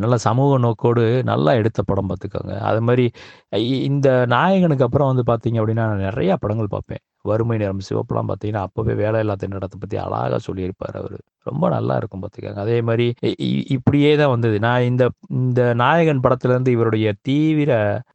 நல்ல 0.02 0.16
சமூக 0.26 0.58
நோக்கோடு 0.58 1.04
நல்லா 1.24 1.52
எடுத்த 1.60 1.80
படம் 1.82 2.08
பார்த்துக்கோங்க 2.10 2.54
அது 2.70 2.80
மாதிரி 2.82 3.04
இ- 3.56 3.82
இந்த 3.90 4.08
நாயகனுக்கு 4.26 4.84
அப்புறம் 4.84 5.10
வந்து 5.12 5.24
பார்த்தீங்க 5.30 5.58
அப்படின்னா 5.62 5.84
நான் 5.90 6.04
நிறையா 6.08 6.34
படங்கள் 6.40 6.72
பார்ப்பேன் 6.76 7.02
வறுமை 7.24 7.58
நிறம் 7.58 7.82
சிவப்புலாம் 7.88 8.30
பார்த்தீங்கன்னா 8.30 8.64
அப்போவே 8.66 8.94
வேலையில்லா 8.94 9.36
திண்டாட்டத்தை 9.42 9.78
பற்றி 9.80 9.96
அழகாக 9.96 10.38
சொல்லியிருப்பார் 10.38 10.96
அவர். 10.96 11.16
ரொம்ப 11.42 11.68
நல்லா 11.68 11.96
இருக்கும் 11.96 12.22
பார்த்துக்கோங்க. 12.22 12.54
அதே 12.56 12.80
மாதிரி 12.80 13.06
இ- 13.46 13.64
இப்படியே 13.68 14.16
தான் 14.16 14.30
வந்தது. 14.30 14.58
நான் 14.58 14.82
இந்த 14.82 15.04
இந்த 15.30 15.74
நாயகன் 15.74 16.20
படத்துலேருந்து 16.20 16.68
இவருடைய 16.68 17.12
தீவிர 17.22 17.72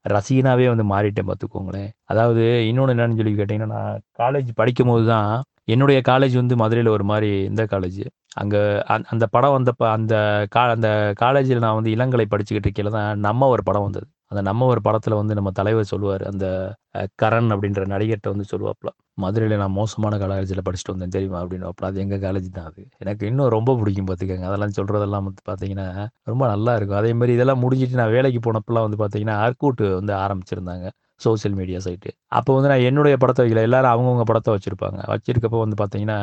ரசிகனாகவே 0.09 0.67
வந்து 0.67 0.85
மாறிட்டேன் 0.85 1.29
பார்த்துக்கோங்களேன். 1.29 1.89
அதாவது 2.05 2.43
இன்னொன்று 2.67 2.93
என்னன்னு 2.93 3.15
சொல்லி 3.15 3.33
கேட்டிங்கன்னா 3.33 3.73
நான் 3.77 4.01
காலேஜ் 4.19 4.51
படிக்கும் 4.55 4.87
போது 4.87 5.05
தான் 5.07 5.31
என்னுடைய 5.65 6.01
காலேஜ் 6.07 6.33
வந்து 6.33 6.55
மதுரையில் 6.55 6.89
ஒரு 6.89 7.03
மாதிரி 7.03 7.43
இந்த 7.43 7.63
காலேஜ் 7.65 8.01
அங்கே 8.33 8.61
அந்த 9.09 9.25
படம் 9.27 9.55
வந்தப்போ 9.57 9.85
அந்த 9.91 10.13
கா 10.49 10.63
அந்த 10.69 10.89
காலேஜில் 11.17 11.59
நான் 11.59 11.75
வந்து 11.75 11.93
இளங்கலை 11.95 12.25
படிச்சுக்கிட்டு 12.31 12.69
இருக்கையில 12.69 12.89
தான் 12.89 13.19
நம்ம 13.19 13.47
ஒரு 13.47 13.63
படம் 13.63 13.83
வந்தது. 13.83 14.07
அந்த 14.31 14.41
நம்ம 14.41 14.65
ஒரு 14.67 14.81
படத்தில் 14.81 15.15
வந்து 15.15 15.33
நம்ம 15.33 15.49
தலைவர் 15.59 15.91
சொல்லுவார். 15.91 16.23
அந்த 16.31 16.45
கரண் 17.21 17.49
அப்படின்ற 17.53 17.81
நடிகர்கிட்ட 17.93 18.29
வந்து 18.33 18.47
சொல்லுவாப்ல 18.51 18.89
மதுரையில் 19.17 19.61
நான் 19.61 19.75
மோசமான 19.77 20.15
காலேஜில் 20.23 20.65
படிச்சுட்டு 20.67 20.93
வந்தேன் 20.95 21.13
தெரியுமா? 21.15 21.39
அப்படின்னு 21.43 21.67
அப்போ 21.69 21.85
அது 21.89 22.01
எங்கள் 22.03 22.21
காலேஜ் 22.25 22.49
தான் 22.51 22.67
அது. 22.71 22.83
எனக்கு 22.99 23.23
இன்னும் 23.29 23.51
ரொம்ப 23.55 23.75
பிடிக்கும் 23.79 24.09
பார்த்துக்கோங்க 24.09 24.47
அதெல்லாம் 24.49 24.75
சொல்கிறதெல்லாம் 24.79 25.25
வந்து 25.27 25.43
பார்த்தீங்கன்னா 25.49 25.87
ரொம்ப 26.25 26.43
நல்லா 26.47 26.73
இருக்கும். 26.77 26.99
அதே 27.01 27.13
மாதிரி 27.13 27.35
இதெல்லாம் 27.37 27.63
முடிஞ்சிட்டு 27.63 28.01
நான் 28.01 28.13
வேலைக்கு 28.17 28.41
போனப்பெல்லாம் 28.47 28.87
வந்து 28.87 28.99
பார்த்தீங்கன்னா 29.03 29.37
அர்க்கூட்டு 29.45 29.87
வந்து 29.99 30.15
ஆரம்பிச்சிருந்தாங்க. 30.23 30.85
Social 31.25 31.55
media 31.59 31.79
site. 31.85 32.09
அப்போ 32.37 32.51
வந்து 32.55 32.69
நான் 32.71 32.85
என்னுடைய 32.89 33.15
படத்தை 33.21 33.41
வைக்கல. 33.43 33.63
எல்லாரும் 33.67 33.91
அவங்கவுங்க 33.93 34.25
படத்தை 34.31 34.53
வச்சுருப்பாங்க. 34.55 34.99
வச்சிருக்கப்போ 35.13 35.59
வந்து 35.63 35.77
பார்த்தீங்கன்னா 35.81 36.19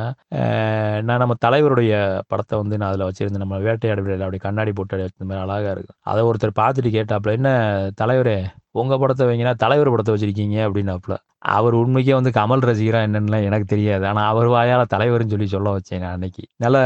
நான் 1.09 1.23
நம்ம 1.23 1.37
தலைவருடைய 1.47 1.95
படத்தை 2.33 2.55
வந்து 2.63 2.79
நான் 2.81 2.91
அதில் 2.91 3.07
வச்சுருந்தேன். 3.09 3.45
நம்ம 3.45 3.59
வேட்டையாடு 3.67 4.05
விளையாட 4.05 4.27
அப்படி 4.29 4.41
கண்ணாடி 4.47 4.75
போட்டு 4.79 5.03
வச்ச 5.05 5.25
மாதிரி 5.31 5.43
அழகாக 5.47 5.75
இருக்கும். 5.77 5.99
அதை 6.13 6.23
ஒருத்தர் 6.31 6.59
பார்த்துட்டு 6.63 6.93
கேட்டாப்புல 6.99 7.37
என்ன 7.41 7.51
தலைவரே 8.03 8.39
உங்கள் 8.83 9.01
படத்தை 9.03 9.25
வைங்கன்னா 9.31 9.55
தலைவர் 9.65 9.93
படத்தை 9.95 10.13
வச்சுருக்கீங்க 10.15 10.57
அப்படின்னாப்புல. 10.69 11.17
அவர் 11.45 11.75
உண்மைக்கே 11.75 12.15
வந்து 12.15 12.31
கமல் 12.31 12.65
ரசிகரா 12.69 13.01
என்னன்னுலாம் 13.07 13.47
எனக்கு 13.49 13.67
தெரியாது. 13.67 14.05
ஆனால் 14.07 14.29
அவர் 14.33 14.49
வாயால் 14.49 14.93
தலைவர்னு 14.95 15.33
சொல்லி 15.33 15.47
சொல்ல 15.47 15.71
வச்சேன் 15.77 16.03
நான் 16.03 16.15
அன்னைக்கு. 16.17 16.45
நல்ல 16.57 16.79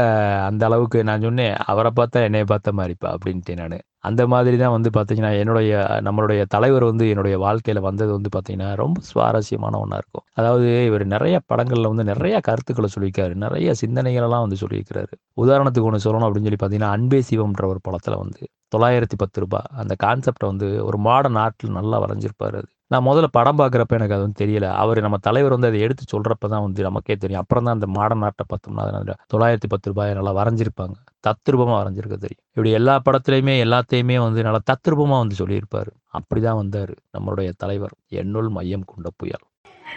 அந்த 0.49 0.65
அளவுக்கு 0.65 0.99
நான் 1.03 1.21
சொன்னேன் 1.21 1.55
அவரை 1.71 1.91
பார்த்தா 1.99 2.23
என்னை 2.27 2.43
பார்த்த 2.43 2.73
மாதிரிப்பா 2.79 3.09
அப்படின்ட்டேன் 3.15 3.61
நான். 3.63 3.77
அந்த 4.01 4.27
மாதிரி 4.27 4.57
தான் 4.57 4.73
வந்து 4.75 4.89
பார்த்தீங்கன்னா 4.97 5.31
என்னுடைய 5.41 5.71
நம்மளுடைய 6.01 6.41
தலைவர் 6.45 6.83
வந்து 6.83 7.05
என்னுடைய 7.09 7.37
வாழ்க்கையில் 7.37 7.81
வந்தது 7.87 8.11
வந்து 8.17 8.29
பார்த்தீங்கன்னா 8.35 8.69
ரொம்ப 8.75 9.01
சுவாரஸ்யமான 9.11 9.79
ஒன்றா 9.83 9.97
இருக்கும். 9.97 10.25
அதாவது 10.33 10.85
இவர் 10.85 11.05
நிறைய 11.05 11.39
படங்களில் 11.51 11.91
வந்து 11.93 12.03
நிறைய 12.03 12.39
கருத்துக்களை 12.39 12.89
சொல்லியிருக்காரு. 12.95 13.35
நிறைய 13.45 13.73
சிந்தனைகளெல்லாம் 13.83 14.45
வந்து 14.47 14.61
சொல்லியிருக்கிறாரு. 14.63 15.13
உதாரணத்துக்கு 15.37 15.89
ஒன்று 15.91 16.05
சொல்லணும் 16.07 16.29
அப்படின்னு 16.29 16.49
சொல்லி 16.49 16.61
பார்த்தீங்கன்னா 16.63 16.95
அன்பே 16.97 17.21
சிவம்ன்ற 17.31 17.65
ஒரு 17.73 17.81
படத்தில் 17.89 18.21
வந்து 18.23 18.41
தொள்ளாயிரத்தி 18.75 19.17
பத்து 19.17 19.39
ரூபாய் 19.43 19.69
அந்த 19.81 19.95
கான்செப்டை 20.03 20.47
வந்து 20.51 20.67
ஒரு 20.87 20.97
மாடர்ன் 20.97 21.39
ஆர்ட்டில் 21.43 21.77
நல்லா 21.77 21.97
வரைஞ்சிருப்பார் 22.03 22.57
அது. 22.59 22.69
நான் 22.93 23.05
முதல்ல 23.07 23.27
படம் 23.37 23.57
பார்க்குறப்ப 23.59 23.97
எனக்கு 23.97 24.15
அது 24.15 24.23
வந்து 24.25 24.39
தெரியல. 24.43 24.67
அவர் 24.81 24.99
நம்ம 25.01 25.17
தலைவர் 25.17 25.55
வந்து 25.55 25.67
அதை 25.67 25.79
எடுத்து 25.85 26.03
சொல்கிறப்ப 26.13 26.47
தான் 26.47 26.63
வந்து 26.67 26.81
நமக்கே 26.87 27.15
தெரியும். 27.15 27.41
அப்புறம் 27.41 27.63
தான் 27.63 27.75
அந்த 27.77 27.87
மாடர்ன் 27.97 28.23
ஆர்ட்டை 28.27 28.45
பார்த்தோம்னா 28.51 28.85
அதில் 28.99 29.19
தொள்ளாயிரத்தி 29.33 29.69
பத்து 29.69 29.89
ரூபாய் 29.91 30.13
நல்லா 30.13 30.33
வரைஞ்சிருப்பாங்க. 30.39 30.95
தத்ரூபமாக 31.27 31.77
வரைஞ்சிருக்க 31.81 32.17
தெரியும். 32.25 32.43
இப்படி 32.53 32.71
எல்லா 32.71 32.95
படத்துலையுமே 33.05 33.55
எல்லாத்தையுமே 33.65 34.17
வந்து 34.19 34.43
நல்லா 34.43 34.61
தத்ரூபமாக 34.71 35.23
வந்து 35.23 35.35
சொல்லியிருப்பார். 35.35 35.91
அப்படி 36.19 36.41
தான் 36.41 36.55
வந்தார் 36.55 36.93
நம்மளுடைய 37.17 37.51
தலைவர். 37.57 37.93
என்னுள் 38.21 38.49
மையம் 38.49 38.85
கொண்ட 38.85 39.09
புயல். 39.17 39.45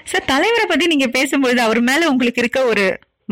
சார் 0.04 0.28
தலைவரை 0.34 0.66
பத்தி 0.68 0.86
நீங்க 0.86 1.06
பேசும்பொழுது 1.06 1.56
அவர் 1.56 1.80
மேல 1.80 2.08
உங்களுக்கு 2.10 2.40
இருக்க 2.40 2.60
ஒரு 2.64 2.84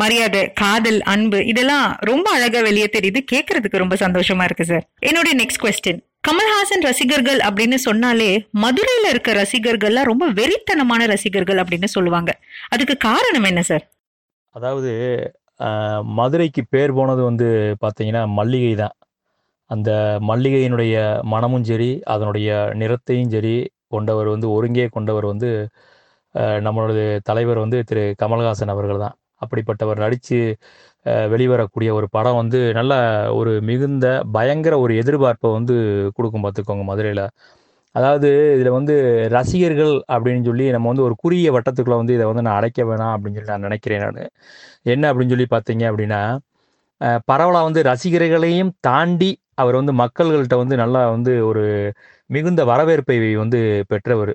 மரியாதை 0.03 0.43
காதல் 0.61 1.01
அன்பு 1.13 1.39
இதெல்லாம் 1.53 1.89
ரொம்ப 2.11 2.27
அழகா 2.37 2.61
வெளியே 2.69 2.89
தெரியுது. 2.97 3.21
கேட்கறதுக்கு 3.33 3.83
ரொம்ப 3.83 3.97
சந்தோஷமா 4.05 4.45
இருக்கு 4.49 4.67
சார் 4.71 4.85
என்னுடைய 5.09 5.35
நெக்ஸ்ட் 5.41 5.63
கொஸ்டின் 5.65 6.01
கமல்ஹாசன் 6.29 6.85
ரசிகர்கள் 6.89 7.41
அப்படின்னு 7.49 7.77
சொன்னாலே 7.89 8.31
மதுரையில 8.63 9.11
இருக்க 9.13 9.33
ரசிகர்கள்லாம் 9.41 10.09
ரொம்ப 10.11 10.25
வெறித்தனமான 10.39 11.07
ரசிகர்கள் 11.13 11.61
அப்படின்னு 11.63 11.89
சொல்லுவாங்க. 11.97 12.31
அதுக்கு 12.75 12.97
காரணம் 13.09 13.49
என்ன 13.51 13.63
சார் 13.71 13.85
அதாவது 14.55 14.91
மதுரைக்கு 16.19 16.63
பேர் 16.75 16.93
போனது 16.99 17.23
வந்து 17.29 17.49
பார்த்தீங்கன்னா 17.85 18.23
மல்லிகை 18.39 18.75
தான். 18.83 18.95
அந்த 19.71 19.91
மல்லிகையினுடைய 20.29 20.95
மனமும் 21.33 21.67
சரி 21.71 21.91
அதனுடைய 22.15 22.51
நிறத்தையும் 22.81 23.33
சரி 23.35 23.55
கொண்டவர் 23.95 24.29
வந்து 24.35 24.47
ஒருங்கே 24.57 24.87
கொண்டவர் 24.97 25.27
வந்து 25.33 25.51
நம்மளோட 26.67 26.93
தலைவர் 27.29 27.63
வந்து 27.65 27.79
திரு 27.89 28.03
கமல்ஹாசன் 28.23 28.73
அவர்கள் 28.75 29.03
தான். 29.05 29.17
அப்படிப்பட்டவர் 29.43 30.03
நடித்து 30.05 30.39
வெளிவரக்கூடிய 31.33 31.91
ஒரு 31.99 32.07
படம் 32.17 32.39
வந்து 32.41 32.59
நல்ல 32.79 32.93
ஒரு 33.39 33.53
மிகுந்த 33.71 34.07
பயங்கர 34.37 34.75
ஒரு 34.85 34.95
எதிர்பார்ப்பை 35.03 35.51
வந்து 35.59 35.77
கொடுக்கும் 36.17 36.45
பார்த்துக்கோங்க 36.47 36.85
மதுரையில். 36.91 37.25
அதாவது 37.95 38.29
இதில் 38.57 38.77
வந்து 38.79 38.95
ரசிகர்கள் 39.37 39.95
அப்படின்னு 40.15 40.45
சொல்லி 40.49 40.67
நம்ம 40.75 40.89
வந்து 40.93 41.07
ஒரு 41.09 41.15
குறுகிய 41.23 41.51
வட்டத்துக்குள்ளே 41.57 41.99
வந்து 42.03 42.17
இதை 42.19 42.27
வந்து 42.31 42.45
நான் 42.47 42.59
அடைக்க 42.61 42.81
வேணாம் 42.91 43.15
அப்படின்னு 43.15 43.39
சொல்லி 43.39 43.53
நான் 43.55 43.67
நினைக்கிறேன் 43.69 44.05
நான். 44.07 44.21
என்ன 44.95 45.05
அப்படின்னு 45.11 45.35
சொல்லி 45.35 45.49
பார்த்தீங்க 45.57 45.85
அப்படின்னா 45.91 46.23
பரவலாக 47.31 47.67
வந்து 47.69 47.83
ரசிகர்களையும் 47.91 48.73
தாண்டி 48.89 49.31
அவர் 49.63 49.79
வந்து 49.81 49.93
மக்கள்கள்கிட்ட 50.03 50.57
வந்து 50.63 50.77
நல்லா 50.83 51.03
வந்து 51.15 51.33
ஒரு 51.51 51.65
மிகுந்த 52.31 52.63
வரவேற்பை 52.73 53.17
வந்து 53.43 53.61
பெற்றவர். 53.93 54.33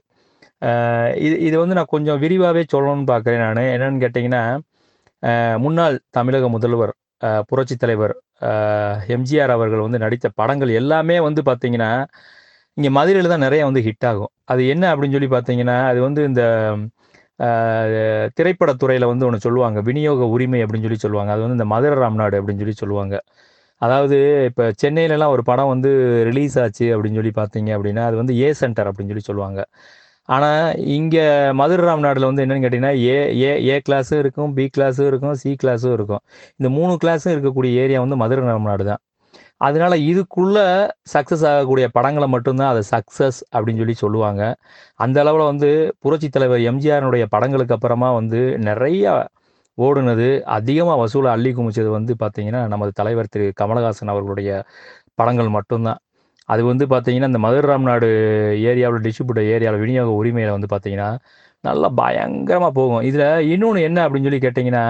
இது 1.26 1.36
இது 1.48 1.56
வந்து 1.64 1.76
நான் 1.78 1.94
கொஞ்சம் 1.96 2.20
விரிவாகவே 2.24 2.64
சொல்லணும்னு 2.74 3.08
பார்க்குறேன் 3.14 3.44
நான். 3.46 3.62
என்னென்னு 3.76 4.04
கேட்டிங்கன்னா 4.06 4.44
முன்னாள் 5.66 5.96
தமிழக 6.18 6.46
முதல்வர் 6.56 6.94
புரட்சி 7.22 7.48
புரட்சித் 7.50 7.82
தலைவர் 7.84 8.14
எம்ஜிஆர் 9.16 9.54
அவர்கள் 9.56 9.84
வந்து 9.86 10.02
நடித்த 10.04 10.28
படங்கள் 10.40 10.72
எல்லாமே 10.82 11.18
வந்து 11.28 11.42
பார்த்தீங்கன்னா 11.50 11.92
இங்கே 12.78 12.90
மதுரையில் 12.98 13.32
தான் 13.34 13.46
நிறைய 13.48 13.62
வந்து 13.70 13.82
ஹிட் 13.88 14.06
ஆகும். 14.10 14.32
அது 14.54 14.62
என்ன 14.74 14.86
அப்படின்னு 14.94 15.16
சொல்லி 15.18 15.30
பார்த்தீங்கன்னா 15.36 15.78
அது 15.92 16.00
வந்து 16.08 16.22
இந்த 16.30 16.42
திரைப்படத்துறையில் 18.38 19.10
வந்து 19.12 19.26
ஒன்று 19.28 19.46
சொல்லுவாங்க 19.48 19.80
விநியோக 19.90 20.28
உரிமை 20.36 20.60
அப்படின்னு 20.64 20.88
சொல்லி 20.88 21.02
சொல்லுவாங்க. 21.06 21.32
அது 21.36 21.44
வந்து 21.46 21.58
இந்த 21.60 21.68
மதுரை 21.74 21.98
ராம்நாடு 22.04 22.38
அப்படின்னு 22.40 22.62
சொல்லி 22.64 22.78
சொல்லுவாங்க. 22.84 23.16
அதாவது 23.82 24.18
இப்போ 24.50 24.66
சென்னையிலலாம் 24.84 25.34
ஒரு 25.36 25.44
படம் 25.50 25.72
வந்து 25.74 25.90
ரிலீஸ் 26.30 26.56
ஆச்சு 26.64 26.86
அப்படின்னு 26.96 27.20
சொல்லி 27.22 27.34
பார்த்தீங்க 27.42 27.70
அப்படின்னா 27.78 28.04
அது 28.10 28.18
வந்து 28.22 28.36
ஏ 28.44 28.50
சென்டர் 28.62 28.90
அப்படின்னு 28.90 29.12
சொல்லி 29.14 29.28
சொல்லுவாங்க. 29.32 29.60
ஆனால் 30.30 30.68
இங்கே 30.98 31.24
மதுரை 31.60 31.84
ராம்நாடில் 31.88 32.28
வந்து 32.30 32.44
என்னென்னு 32.44 32.64
கேட்டிங்கன்னா 32.66 32.94
ஏ 33.14 33.18
ஏ 33.42 33.52
ஏ 33.72 33.76
கிளாஸும் 33.88 34.22
இருக்கும் 34.24 34.54
பி 34.58 34.66
கிளாஸும் 34.76 35.08
இருக்கும் 35.12 35.36
சி 35.42 35.52
கிளாஸும் 35.64 35.94
இருக்கும். 35.98 36.22
இந்த 36.60 36.70
மூணு 36.78 36.94
கிளாஸும் 37.04 37.34
இருக்கக்கூடிய 37.36 37.82
ஏரியா 37.84 38.00
வந்து 38.06 38.18
மதுரை 38.24 38.44
ராம்நாடு 38.52 38.86
தான். 38.92 39.02
அதனால 39.68 39.94
இதுக்குள்ள 40.12 40.58
சக்ஸஸ் 41.14 41.46
ஆகக்கூடிய 41.52 41.86
படங்களை 41.98 42.28
மட்டும்தான் 42.36 42.72
அது 42.74 42.82
சக்ஸஸ் 42.94 43.40
அப்படின்னு 43.54 43.82
சொல்லி 43.84 43.96
சொல்லுவாங்க. 44.04 44.42
அந்த 45.06 45.18
அளவில் 45.24 45.50
வந்து 45.52 45.70
புரட்சி 46.04 46.30
தலைவர் 46.38 46.66
எம்ஜிஆருடைய 46.72 47.26
படங்களுக்கு 47.36 47.76
அப்புறமா 47.78 48.10
வந்து 48.20 48.42
நிறைய 48.70 49.06
ஓடுனது 49.78 50.28
அதிகமாக 50.58 50.98
வசூலை 51.04 51.30
அள்ளி 51.36 51.52
குமிச்சது 51.58 51.90
வந்து 51.98 52.14
பார்த்தீங்கன்னா 52.24 52.62
நமது 52.74 52.92
தலைவர் 53.02 53.32
திரு 53.34 53.48
கமலஹாசன் 53.62 54.12
அவர்களுடைய 54.14 54.50
படங்கள் 55.20 55.50
மட்டும்தான். 55.58 56.00
அது 56.50 56.62
வந்து 56.72 56.86
பார்த்தீங்கன்னா 56.94 57.30
இந்த 57.32 57.42
மதுரை 57.46 57.68
ராம்நாடு 57.72 58.08
ஏரியாவில் 58.72 59.04
டிஸ்ட்ரிபியூட்டர் 59.06 59.50
ஏரியாவில் 59.56 59.84
விநியோக 59.84 60.12
உரிமையில் 60.22 60.56
வந்து 60.58 60.70
பார்த்தீங்கன்னா 60.74 61.10
நல்லா 61.64 61.90
பயங்கரமாக 62.00 62.72
போகும். 62.80 63.04
இதில் 63.10 63.28
இன்னொன்று 63.54 63.80
என்ன 63.90 64.00
அப்படின்னு 64.06 64.28
சொல்லி 64.30 64.42
கேட்டிங்கன்னா 64.46 64.86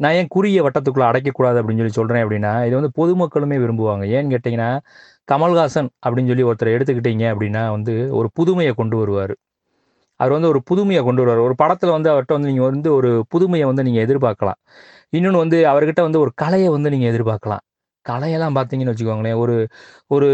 நான் 0.00 0.16
ஏன் 0.18 0.30
குறுகிய 0.34 0.60
வட்டத்துக்குள்ளே 0.64 1.06
அடைக்கக்கூடாது 1.10 1.58
அப்படின்னு 1.60 1.82
சொல்லி 1.82 1.98
சொல்கிறேன் 2.00 2.24
அப்படின்னா 2.24 2.52
இது 2.66 2.74
வந்து 2.80 2.92
பொதுமக்களுமே 3.00 3.56
விரும்புவாங்க. 3.64 4.04
ஏன்னு 4.16 4.32
கேட்டிங்கன்னா 4.34 4.70
கமல்ஹாசன் 5.32 5.90
அப்படின்னு 6.04 6.30
சொல்லி 6.32 6.46
ஒருத்தர் 6.50 6.74
எடுத்துக்கிட்டீங்க 6.76 7.24
அப்படின்னா 7.32 7.62
வந்து 7.76 7.94
ஒரு 8.18 8.28
புதுமையை 8.38 8.72
கொண்டு 8.80 8.96
வருவார். 9.02 9.34
அவர் 10.20 10.34
வந்து 10.36 10.50
ஒரு 10.52 10.60
புதுமையை 10.70 11.00
கொண்டு 11.08 11.22
வருவார். 11.22 11.42
ஒரு 11.48 11.54
படத்தில் 11.62 11.94
வந்து 11.96 12.10
அவர்கிட்ட 12.12 12.36
வந்து 12.38 12.50
நீங்கள் 12.50 12.68
வந்து 12.70 12.90
ஒரு 12.98 13.10
புதுமையை 13.32 13.66
வந்து 13.70 13.84
நீங்கள் 13.88 14.04
எதிர்பார்க்கலாம். 14.06 14.58
இன்னொன்று 15.16 15.42
வந்து 15.44 15.58
அவர்கிட்ட 15.72 16.00
வந்து 16.08 16.20
ஒரு 16.24 16.32
கலையை 16.42 16.70
வந்து 16.76 16.92
நீங்கள் 16.94 17.10
எதிர்பார்க்கலாம். 17.12 17.62
கலையெல்லாம் 18.06 18.56
பார்த்தீங்கன்னு 18.58 18.92
வச்சுக்கோங்களேன் 18.92 19.38
ஒரு 19.42 19.56
ஒரு 20.14 20.28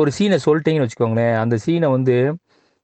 ஒரு 0.00 0.10
சீனை 0.18 0.38
சொல்லிட்டீங்கன்னு 0.46 0.86
வச்சுக்கோங்களேன் 0.86 1.34
அந்த 1.42 1.56
சீனை 1.66 1.90
வந்து 1.96 2.14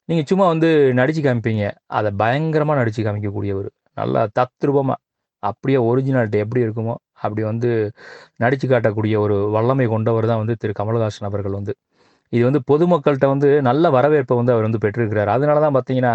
நீங்கள் 0.08 0.28
சும்மா 0.30 0.46
வந்து 0.54 0.68
நடித்து 0.99 1.23
காமிப்பீங்க. 1.23 1.64
அதை 1.99 2.11
பயங்கரமாக 2.23 2.78
நடித்து 2.80 3.00
காமிக்கக்கூடியவர். 3.06 3.70
நல்லா 4.00 4.20
தத்ரூபமாக 4.38 4.99
அப்படியே 5.42 5.78
ஒரிஜினாலிட்டி 5.90 6.38
எப்படி 6.44 6.61
இருக்குமோ 6.66 6.94
அப்படி 7.25 7.42
வந்து 7.50 7.70
நடித்து 8.42 8.66
காட்டக்கூடிய 8.73 9.14
ஒரு 9.25 9.37
வல்லமை 9.56 9.87
கொண்டவர் 9.94 10.28
தான் 10.30 10.40
வந்து 10.42 10.56
திரு. 10.62 10.73
கமலஹாசன் 10.80 11.28
அவர்கள் 11.30 11.56
வந்து. 11.58 11.73
இது 12.32 12.42
வந்து 12.49 12.61
பொதுமக்கள்கிட்ட 12.70 13.26
வந்து 13.35 13.49
நல்ல 13.68 13.90
வரவேற்பை 13.96 14.37
வந்து 14.40 14.52
அவர் 14.54 14.66
வந்து 14.68 14.82
பெற்றிருக்கிறார். 14.85 15.30
அதனால 15.37 15.61
தான் 15.64 15.76
பார்த்தீங்கன்னா 15.76 16.14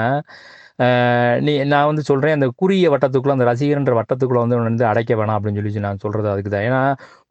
நீ 1.46 1.54
நான் 1.74 1.88
வந்து 1.90 2.04
சொல்கிறேன் 2.10 2.36
அந்த 2.38 2.48
குறுகிய 2.62 2.88
வட்டத்துக்குள்ளே 2.94 3.36
அந்த 3.38 3.46
ரசிகர்ன்ற 3.52 3.94
வட்டத்துக்குள்ளே 4.00 4.42
வந்து 4.44 4.58
வந்து 4.70 4.86
அடைக்க 4.92 5.16
வேணாம் 5.20 5.38
அப்படின்னு 5.38 5.60
சொல்லி 5.62 5.84
நான் 5.88 6.02
சொல்கிறது 6.04 6.30
அதுக்கு 6.34 6.52
தான். 6.54 6.66
ஏன்னா 6.70 6.82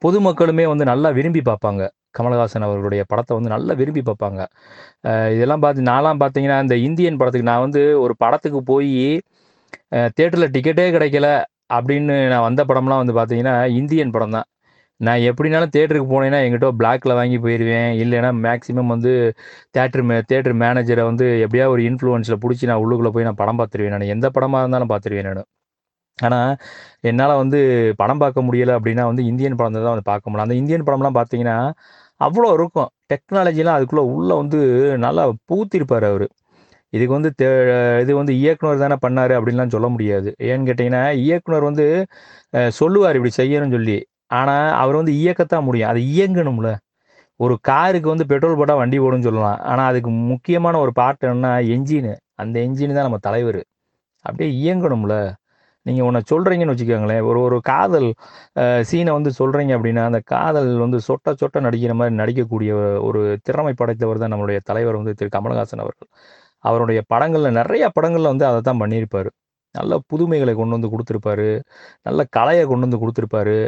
பொதுமக்களுமே 0.05 0.65
வந்து 0.73 0.85
நல்லா 0.93 1.11
விரும்பி 1.19 1.43
பார்ப்பாங்க. 1.51 1.83
கமலஹாசன் 2.19 2.67
அவர்களுடைய 2.69 3.03
படத்தை 3.13 3.33
வந்து 3.39 3.53
நல்லா 3.55 3.73
விரும்பி 3.81 4.03
பார்ப்பாங்க. 4.11 4.41
இதெல்லாம் 5.37 5.63
பார்த்து 5.65 5.89
நான்லாம் 5.93 6.21
பார்த்தீங்கன்னா 6.23 6.59
இந்த 6.67 6.77
இந்தியன் 6.89 7.19
படத்துக்கு 7.21 7.51
நான் 7.53 7.65
வந்து 7.67 7.83
ஒரு 8.05 8.15
படத்துக்கு 8.25 8.61
போய் 8.73 8.93
தேட்டரில் 10.19 10.53
டிக்கெட்டே 10.57 10.87
கிடைக்கல 10.97 11.29
அப்படின்னு 11.77 12.15
நான் 12.33 12.47
வந்த 12.49 12.63
படம்லாம் 12.71 13.03
வந்து 13.03 13.15
பார்த்தீங்கன்னா 13.19 13.55
இந்தியன் 13.81 14.15
படம் 14.17 14.37
தான். 14.37 14.49
நான் 15.01 15.21
எப்படினாலும் 15.31 15.73
தேட்டருக்கு 15.75 16.09
போனேன்னா 16.13 16.39
எங்கிட்ட 16.47 16.69
பிளாக்ல 16.81 17.13
வாங்கி 17.19 17.39
போயிடுவேன் 17.45 17.91
இல்லைன்னா 18.03 18.31
மேக்ஸிமம் 18.47 18.93
வந்து 18.95 19.13
தேட்டர் 19.77 20.05
மே 20.09 20.17
தேட்டர் 20.33 20.57
மேனேஜரை 20.63 21.05
வந்து 21.11 21.27
எப்படியா 21.45 21.67
ஒரு 21.75 21.83
இன்ஃப்ளூயன்ஸில் 21.91 22.41
பிடிச்சி 22.45 22.69
நான் 22.71 22.83
உள்ளுக்குள்ளே 22.85 23.13
போய் 23.17 23.29
நான் 23.29 23.41
படம் 23.43 23.61
பார்த்துருவேன் 23.61 23.95
நான். 23.97 24.13
எந்த 24.17 24.27
படமாக 24.37 24.63
இருந்தாலும் 24.65 24.93
பார்த்துருவேன் 24.93 25.29
நான். 25.31 25.43
ஆனால் 26.19 26.53
என்னால் 27.11 27.41
வந்து 27.43 27.59
படம் 28.01 28.23
பார்க்க 28.23 28.47
முடியலை 28.49 28.73
அப்படின்னா 28.79 29.05
வந்து 29.11 29.23
இந்தியன் 29.31 29.59
படம் 29.61 29.77
தான் 29.79 29.95
வந்து 29.95 30.09
பார்க்க 30.13 30.31
முடியல 30.31 30.47
அந்த 30.49 30.57
இந்தியன் 30.63 30.87
படம்லாம் 30.89 31.19
பார்த்தீங்கன்னா 31.21 31.57
அவ்வளோ 32.27 32.49
இருக்கும். 32.59 32.89
டெக்னாலஜிலாம் 33.13 33.77
அதுக்குள்ளே 33.79 34.05
உள்ளே 34.17 34.35
வந்து 34.43 34.59
நல்லா 35.07 35.23
பூத்திருப்பார் 35.51 36.07
அவர். 36.13 36.27
இதுக்கு 36.93 37.15
வந்து 37.19 37.31
தே 37.41 37.49
இது 38.03 38.13
வந்து 38.21 38.33
இயக்குனர் 38.43 38.83
தானே 38.85 38.97
பண்ணார் 39.05 39.33
அப்படின்லாம் 39.39 39.75
சொல்ல 39.77 39.89
முடியாது. 39.95 40.31
ஏன்னு 40.49 40.69
கேட்டிங்கன்னா 40.69 41.03
இயக்குனர் 41.27 41.69
வந்து 41.71 41.87
சொல்லுவார் 42.81 43.19
இப்படி 43.19 43.35
செய்யணும்னு 43.41 43.77
சொல்லி. 43.79 43.99
ஆனால் 44.31 44.69
அவர் 44.83 44.99
வந்து 45.01 45.15
இயக்கத்தான் 45.23 45.67
முடியும். 45.69 45.91
அது 45.93 46.01
இயங்கணும்ல. 46.15 46.71
ஒரு 47.41 47.55
காருக்கு 47.71 48.09
வந்து 48.13 48.27
பெட்ரோல் 48.33 48.59
போட்டால் 48.61 48.81
வண்டி 48.83 48.99
ஓடும்னு 49.07 49.29
சொல்லலாம். 49.29 49.59
ஆனால் 49.71 49.89
அதுக்கு 49.93 50.11
முக்கியமான 50.33 50.79
ஒரு 50.85 50.93
பார்ட் 51.01 51.27
என்னன்னா 51.29 51.53
என்ஜினு 51.77 52.15
அந்த 52.43 52.57
என்ஜின் 52.67 52.97
தான் 52.99 53.09
நம்ம 53.09 53.21
தலைவர். 53.29 53.63
அப்படியே 54.25 54.51
இயங்கணும்ல. 54.63 55.15
நீங்கள் 55.87 56.07
ஒன்று 56.09 56.21
சொல்கிறீங்கன்னு 56.33 56.73
வச்சுக்கோங்களேன். 56.75 57.23
ஒரு 57.31 57.39
ஒரு 57.47 57.59
காதல் 57.71 58.09
சீனை 58.91 59.13
வந்து 59.19 59.31
சொல்கிறீங்க 59.41 59.73
அப்படின்னா 59.79 60.03
அந்த 60.11 60.21
காதல் 60.35 60.71
வந்து 60.85 60.99
சொட்ட 61.09 61.35
சொட்ட 61.43 61.61
நடிக்கிற 61.67 61.95
மாதிரி 62.01 62.15
நடிக்கக்கூடிய 62.23 62.73
ஒரு 63.09 63.21
திறமை 63.49 63.75
படைத்தவர் 63.81 64.23
தான் 64.25 64.33
நம்மளுடைய 64.35 64.61
தலைவர் 64.71 64.99
வந்து 65.01 65.15
திரு. 65.21 65.31
கமலஹாசன் 65.37 65.85
அவர்கள். 65.87 66.11
அவருடைய 66.65 67.01
படங்களில் 67.13 67.59
நிறைய 67.61 67.85
படங்களில் 67.99 68.33
வந்து 68.33 68.47
அதை 68.51 68.61
தான் 68.69 68.83
பண்ணியிருப்பார். 68.85 69.31
நல்ல 69.75 69.93
புதுமைகளை 70.11 70.53
கொண்டு 70.61 70.77
வந்து 70.77 70.91
கொடுத்துருப்பாரு. 70.95 71.49
நல்ல 72.09 72.21
கலையை 72.37 72.65
கொண்டு 72.71 72.87
வந்து 72.87 73.01
கொடுத்துருப்பாரு. 73.03 73.59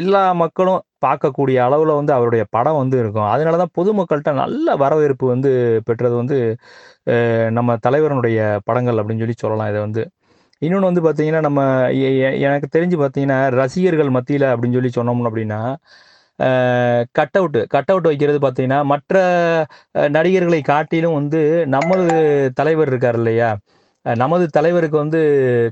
எல்லா 0.00 0.22
மக்களும் 0.42 0.80
பார்க்கக்கூடிய 1.06 1.56
அளவில் 1.66 1.98
வந்து 2.00 2.12
அவருடைய 2.18 2.44
படம் 2.56 2.80
வந்து 2.82 2.96
இருக்கும். 3.02 3.28
அதனால 3.34 3.58
தான் 3.62 3.74
பொதுமக்கள்கிட்ட 3.78 4.32
நல்ல 4.42 4.76
வரவேற்பு 4.84 5.26
வந்து 5.34 5.50
பெற்றது 5.88 6.16
வந்து 6.22 6.38
நம்ம 7.58 7.76
தலைவரனுடைய 7.86 8.38
படங்கள் 8.68 9.00
அப்படின்னு 9.00 9.24
சொல்லி 9.24 9.36
சொல்லலாம் 9.44 9.70
இதை 9.72 9.82
வந்து. 9.86 10.04
இன்னொன்று 10.62 10.90
வந்து 10.90 11.02
பார்த்தீங்கன்னா 11.06 11.42
நம்ம 11.48 11.60
எனக்கு 12.46 12.68
தெரிஞ்சு 12.76 12.96
பார்த்தீங்கன்னா 13.02 13.38
ரசிகர்கள் 13.60 14.10
மத்தியில் 14.18 14.46
அப்படின்னு 14.52 14.78
சொல்லி 14.78 14.92
சொன்னோம்னு 14.98 15.30
அப்படின்னா 15.30 15.60
கட் 17.18 17.36
அவுட்டு 17.40 17.60
கட் 17.74 17.90
அவுட் 17.92 18.08
வைக்கிறது 18.10 18.38
பார்த்தீங்கன்னா 18.44 18.80
மற்ற 18.92 19.16
நடிகர்களை 20.16 20.60
காட்டிலும் 20.72 21.16
வந்து 21.20 21.40
நமது 21.76 22.06
தலைவர் 22.60 22.90
இருக்கார் 22.92 23.18
இல்லையா? 23.20 23.50
நமது 24.22 24.44
தலைவருக்கு 24.56 24.96
வந்து 25.02 25.20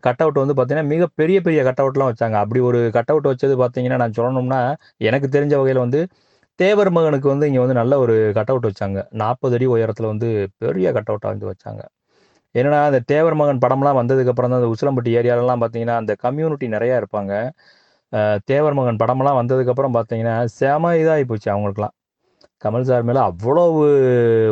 கட் 0.06 0.22
அவுட் 0.24 0.40
வந்து 0.42 0.54
பார்த்தீங்கன்னா 0.56 0.90
மிக 0.92 1.06
பெரிய 1.20 1.38
பெரிய 1.46 1.60
கட் 1.68 1.82
அவுட்லாம் 1.82 2.10
வச்சாங்க. 2.12 2.36
அப்படி 2.44 2.60
ஒரு 2.68 2.78
கட் 2.96 3.10
அவுட் 3.12 3.28
வச்சது 3.32 3.54
பார்த்தீங்கன்னா 3.62 3.98
நான் 4.02 4.16
சொல்லணும்னா 4.18 4.60
எனக்கு 5.08 5.28
தெரிஞ்ச 5.36 5.54
வகையில் 5.60 5.84
வந்து 5.86 6.00
தேவர் 6.60 6.90
மகனுக்கு 6.96 7.28
வந்து 7.32 7.46
இங்கே 7.50 7.60
வந்து 7.64 7.76
நல்ல 7.80 7.94
ஒரு 8.04 8.14
கட் 8.38 8.50
அவுட் 8.52 8.66
வச்சாங்க. 8.70 8.98
நாற்பது 9.22 9.56
அடி 9.58 9.66
உயரத்தில் 9.74 10.10
வந்து 10.12 10.28
பெரிய 10.64 10.88
கட் 10.96 11.10
அவுட்டாக 11.12 11.32
வந்து 11.34 11.48
வச்சாங்க. 11.52 11.82
என்னன்னா 12.54 12.80
அந்த 12.90 13.00
தேவர் 13.12 13.36
மகன் 13.40 13.62
படம்லாம் 13.64 13.98
வந்ததுக்கப்புறம் 14.00 14.50
தான் 14.52 14.60
அந்த 14.62 14.70
உசிலம்பட்டி 14.74 15.10
ஏரியாலலாம் 15.20 15.62
பார்த்தீங்கன்னா 15.62 15.96
அந்த 16.02 16.12
கம்யூனிட்டி 16.24 16.66
நிறையா 16.76 16.96
இருப்பாங்க. 17.02 17.32
தேவர் 18.50 18.76
மகன் 18.80 19.00
படம்லாம் 19.02 19.38
வந்ததுக்கப்புறம் 19.40 19.94
பார்த்தீங்கன்னா 19.96 20.36
செம 20.58 20.92
இதாகி 21.02 21.24
போச்சு 21.30 21.48
அவங்களுக்குலாம் 21.54 21.94
கமல் 22.64 22.88
சார் 22.90 23.06
மேலே 23.08 23.20
அவ்வளவு 23.30 23.80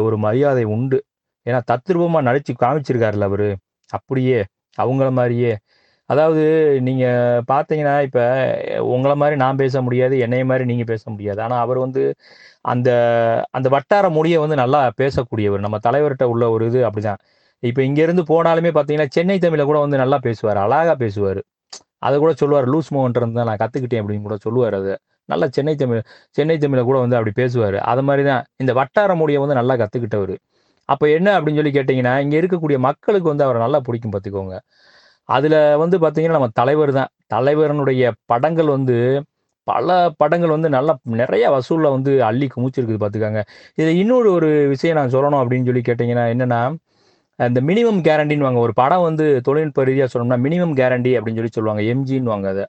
ஒரு 0.07 0.17
மரியாதை 0.27 0.65
உண்டு. 0.77 0.99
ஏன்னா 1.47 1.61
தத்ரூபமாக 1.71 2.27
நடிச்சு 2.29 2.53
காமிச்சிருக்காருல்ல 2.65 3.29
அவர். 3.31 3.49
அப்படியே 3.93 4.41
அவங்கள 4.79 5.09
மாதிரியே 5.19 5.53
அதாவது 6.11 6.43
நீங்கள் 6.87 7.43
பார்த்தீங்கன்னா, 7.51 7.95
இப்போ 8.07 8.23
உங்களை 8.95 9.15
மாதிரி 9.17 9.37
நான் 9.45 9.61
பேச 9.63 9.75
முடியாது. 9.87 10.15
என்னைய 10.19 10.45
மாதிரி 10.51 10.65
நீங்கள் 10.71 10.91
பேச 10.93 11.03
முடியாது. 11.11 11.41
ஆனால் 11.47 11.63
அவர் 11.65 11.79
வந்து 11.79 12.03
அந்த 12.73 12.91
அந்த 13.51 13.69
வட்டார 13.77 14.07
மொழியை 14.11 14.39
வந்து 14.45 14.57
நல்லா 14.63 14.81
பேசக்கூடியவர். 15.03 15.65
நம்ம 15.67 15.79
தலைவர்கிட்ட 15.87 16.27
உள்ள 16.35 16.45
ஒரு 16.55 16.67
இது 16.71 16.81
அப்படிதான். 16.89 17.23
இப்போ 17.63 17.81
இங்கேருந்து 17.89 18.25
போனாலுமே 18.33 18.73
பார்த்தீங்கன்னா, 18.77 19.09
சென்னை 19.17 19.39
தமிழை 19.39 19.67
கூட 19.67 19.81
வந்து 19.87 20.03
நல்லா 20.05 20.19
பேசுவார் 20.29 20.61
அழகாக 20.67 20.97
பேசுவார் 21.05 21.41
அதை 22.07 22.17
கூட 22.19 22.33
சொல்லுவார் 22.33 22.67
லூஸ் 22.67 22.91
மோகன்ட்ட 22.95 23.27
தான் 23.39 23.49
நான் 23.51 23.61
கற்றுக்கிட்டேன் 23.63 24.01
அப்படின்னு 24.03 24.27
கூட 24.29 24.37
சொல்லுவார் 24.47 24.77
அது 24.81 24.93
நல்லா 25.29 25.47
சென்னை 25.57 25.75
தமிழ் 25.77 26.01
சென்னை 26.37 26.57
தமிழை 26.59 26.83
கூட 26.85 26.99
வந்து 27.01 27.17
அப்படி 27.19 27.33
பேசுவார் 27.33 27.77
அது 27.91 28.03
மாதிரி 28.03 28.23
தான் 28.31 28.43
இந்த 28.57 28.73
வட்டார 28.73 29.15
மொழியை 29.15 29.41
வந்து 29.41 29.59
நல்லா 29.61 29.75
கற்றுக்கிட்டவர் 29.83 30.35
அப்போ 30.89 31.07
என்ன 31.17 31.29
அப்படின்னு 31.39 31.61
சொல்லி 31.61 31.75
கேட்டிங்கன்னா 31.79 32.15
இங்கே 32.25 32.39
இருக்கக்கூடிய 32.43 32.79
மக்களுக்கு 32.89 33.29
வந்து 33.33 33.45
அவரை 33.47 33.61
நல்லா 33.65 33.81
பிடிக்கும் 33.89 34.15
பார்த்துக்கோங்க. 34.15 34.57
அதில் 35.29 35.59
வந்து 35.83 35.97
பார்த்தீங்கன்னா, 36.05 36.37
நம்ம 36.39 36.51
தலைவர் 36.61 36.93
தான். 36.99 37.11
தலைவரினுடைய 37.35 38.05
படங்கள் 38.33 38.71
வந்து 38.77 38.97
பல 39.67 39.89
படங்கள் 40.21 40.55
வந்து 40.57 40.69
நல்லா 40.77 40.93
நிறைய 41.21 41.45
வசூலில் 41.57 41.95
வந்து 41.97 42.13
அள்ளி 42.29 42.47
குமிச்சிருக்குது 42.55 43.01
பார்த்துக்காங்க 43.03 43.41
இதில் 43.79 43.99
இன்னொரு 44.03 44.29
ஒரு 44.39 44.49
விஷயம் 44.73 44.99
நான் 45.01 45.13
சொல்லணும் 45.17 45.43
அப்படின்னு 45.43 45.69
சொல்லி 45.71 45.83
கேட்டிங்கன்னா 45.89 46.25
என்னென்னா 46.35 46.61
இந்த 47.39 47.61
மினிமம் 47.69 48.01
கேரண்டின்னு 48.09 48.47
வாங்க 48.47 48.61
ஒரு 48.67 48.73
படம் 48.81 49.05
வந்து 49.09 49.25
தொழில்நுட்ப 49.47 49.85
ரீதியாக 49.89 50.11
சொல்லணும்னா, 50.13 50.39
மினிமம் 50.47 50.75
கேரண்டி 50.81 51.13
அப்படின்னு 51.19 51.41
சொல்லி 51.41 51.55
சொல்லுவாங்க. 51.57 51.83
எம்ஜின்னு 51.93 52.33
வாங்க 52.35 52.49
அதை 52.55 52.65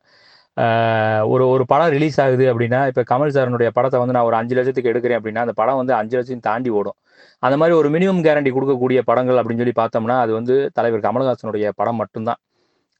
ஒரு 1.33 1.43
ஒரு 1.53 1.63
படம் 1.71 1.91
ரிலீஸ் 1.95 2.17
ஆகுது 2.23 2.45
அப்படின்னா, 2.51 2.79
இப்போ 2.91 3.03
கமல் 3.11 3.33
சாரனுடைய 3.35 3.69
படத்தை 3.77 3.99
வந்து 4.01 4.15
நான் 4.17 4.27
ஒரு 4.29 4.37
5,00,000க்கு 4.39 4.91
எடுக்கிறேன் 4.91 5.19
அப்படின்னா, 5.19 5.43
அந்த 5.45 5.55
படம் 5.61 5.79
வந்து 5.81 5.93
அஞ்சு 5.99 6.15
லட்சம் 6.19 6.43
தாண்டி 6.49 6.71
ஓடும். 6.79 6.97
அந்த 7.43 7.55
மாதிரி 7.61 7.75
ஒரு 7.81 7.89
மினிமம் 7.95 8.21
கேரண்டி 8.27 8.51
கொடுக்கக்கூடிய 8.57 8.99
படங்கள் 9.09 9.39
அப்படின்னு 9.41 9.63
சொல்லி 9.63 9.75
பார்த்தோம்னா, 9.81 10.17
அது 10.25 10.31
வந்து 10.39 10.55
தலைவர் 10.77 11.05
கமலஹாசனுடைய 11.07 11.69
படம் 11.81 11.99
மட்டும்தான் 12.03 12.41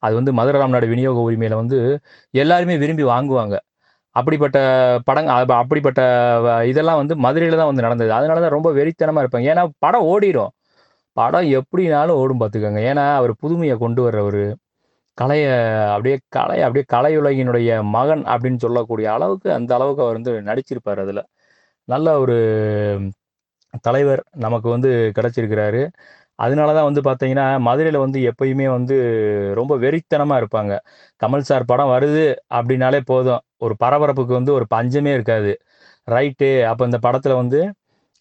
அது 0.02 0.14
வந்து 0.18 0.32
மதுரை 0.38 0.58
ராம்நாடு 0.62 0.86
விநியோக 0.92 1.20
உரிமையில 1.28 1.56
வந்து 1.62 1.78
எல்லாருமே 2.34 2.74
விரும்பி 2.82 3.04
வாங்குவாங்க. 3.12 3.56
அப்படிப்பட்ட 4.16 4.58
படங்க 5.08 5.30
அப்படிப்பட்ட 5.62 6.00
இதெல்லாம் 6.72 7.00
வந்து 7.02 7.14
மதுரையில் 7.26 7.60
தான் 7.60 7.70
வந்து 7.70 7.84
நடந்தது. 7.86 8.10
அதனால 8.18 8.40
தான் 8.44 8.54
ரொம்ப 8.56 8.70
வெறித்தனமாக 8.78 9.22
இருப்பாங்க. 9.24 9.48
ஏன்னா 9.54 9.64
படம் 9.84 10.06
ஓடிரும். 10.12 10.52
படம் 11.16 11.48
எப்படினாலும் 11.58 12.18
ஓடும் 12.22 12.40
பார்த்துக்கோங்க 12.42 12.80
ஏன்னா 12.90 13.04
அவர் 13.20 13.32
புதுமையை 13.42 13.76
கொண்டு 13.84 14.00
வர்றவர் 14.06 14.42
கலைய 15.18 15.44
அப்படியே 15.94 16.16
கலை 16.28 16.56
அப்படியே 16.62 16.84
கலையுலகினுடைய 16.94 17.68
மகன் 17.96 18.24
அப்படின்னு 18.32 18.62
சொல்லக்கூடிய 18.64 19.06
அளவுக்கு 19.16 19.48
அந்த 19.58 19.70
அளவுக்கு 19.76 20.04
அவர் 20.04 20.18
வந்து 20.18 20.32
நடிச்சிருப்பார் 20.48 21.02
அதில் 21.04 21.22
நல்ல 21.88 22.08
ஒரு 22.20 22.36
தலைவர் 23.84 24.22
நமக்கு 24.44 24.68
வந்து 24.70 24.90
கிடச்சிருக்கிறாரு 25.18 25.82
அதனால 26.38 26.70
தான் 26.76 26.88
வந்து 26.88 27.02
பார்த்தீங்கன்னா, 27.02 27.46
மதுரையில் 27.60 27.98
வந்து 28.04 28.18
எப்பயுமே 28.30 28.66
வந்து 28.70 28.96
ரொம்ப 29.54 29.74
வெறித்தனமாக 29.76 30.40
இருப்பாங்க. 30.42 30.74
கமல் 31.20 31.46
சார் 31.50 31.66
படம் 31.66 31.92
வருது 31.92 32.24
அப்படின்னாலே 32.58 33.00
போதும். 33.12 33.42
ஒரு 33.58 33.74
பரபரப்புக்கு 33.80 34.34
வந்து 34.34 34.52
ஒரு 34.58 34.66
பஞ்சமே 34.70 35.12
இருக்காது. 35.14 35.52
ரைட்டு 36.08 36.50
அப்போ 36.70 36.84
இந்த 36.84 36.98
படத்தில் 37.06 37.40
வந்து 37.42 37.60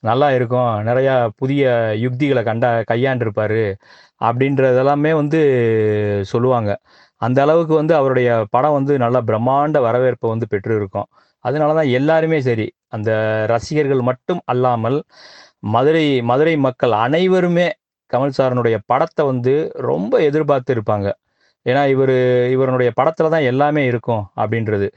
நல்லா 0.03 0.27
இருக்கும். 0.37 0.71
நிறையா 0.89 1.15
புதிய 1.41 1.63
யுக்திகளை 2.05 2.41
கண்டா 2.43 2.69
கையாண்டிருப்பார் 2.91 3.61
அப்படின்றதெல்லாமே 4.21 5.11
வந்து 5.21 5.39
சொல்லுவாங்க. 6.33 6.71
அந்த 7.21 7.39
அளவுக்கு 7.45 7.73
வந்து 7.75 7.93
அவருடைய 7.95 8.29
படம் 8.55 8.71
வந்து 8.71 8.93
நல்ல 8.97 9.17
பிரம்மாண்ட 9.21 9.77
வரவேற்பை 9.79 10.27
வந்து 10.29 10.47
பெற்றிருக்கும். 10.53 11.09
அதனால 11.45 11.73
தான் 11.73 11.91
எல்லாருமே 11.99 12.39
சரி, 12.41 12.67
அந்த 12.89 13.11
ரசிகர்கள் 13.53 14.01
மட்டும் 14.01 14.41
அல்லாமல், 14.45 14.97
மதுரை 15.75 16.05
மதுரை 16.31 16.55
மக்கள் 16.67 16.93
அனைவருமே 17.05 17.67
கமல் 18.11 18.35
சாரனுடைய 18.37 18.77
படத்தை 18.91 19.23
வந்து 19.25 19.53
ரொம்ப 19.89 20.13
எதிர்பார்த்து 20.29 20.71
இருப்பாங்க. 20.75 21.07
ஏன்னா 21.65 21.81
இவர் 21.93 22.13
இவருடைய 22.55 22.89
படத்துல 22.99 23.29
தான் 23.29 23.47
எல்லாமே 23.51 23.83
இருக்கும் 23.91 24.23
அப்படின்றது. 24.41 24.87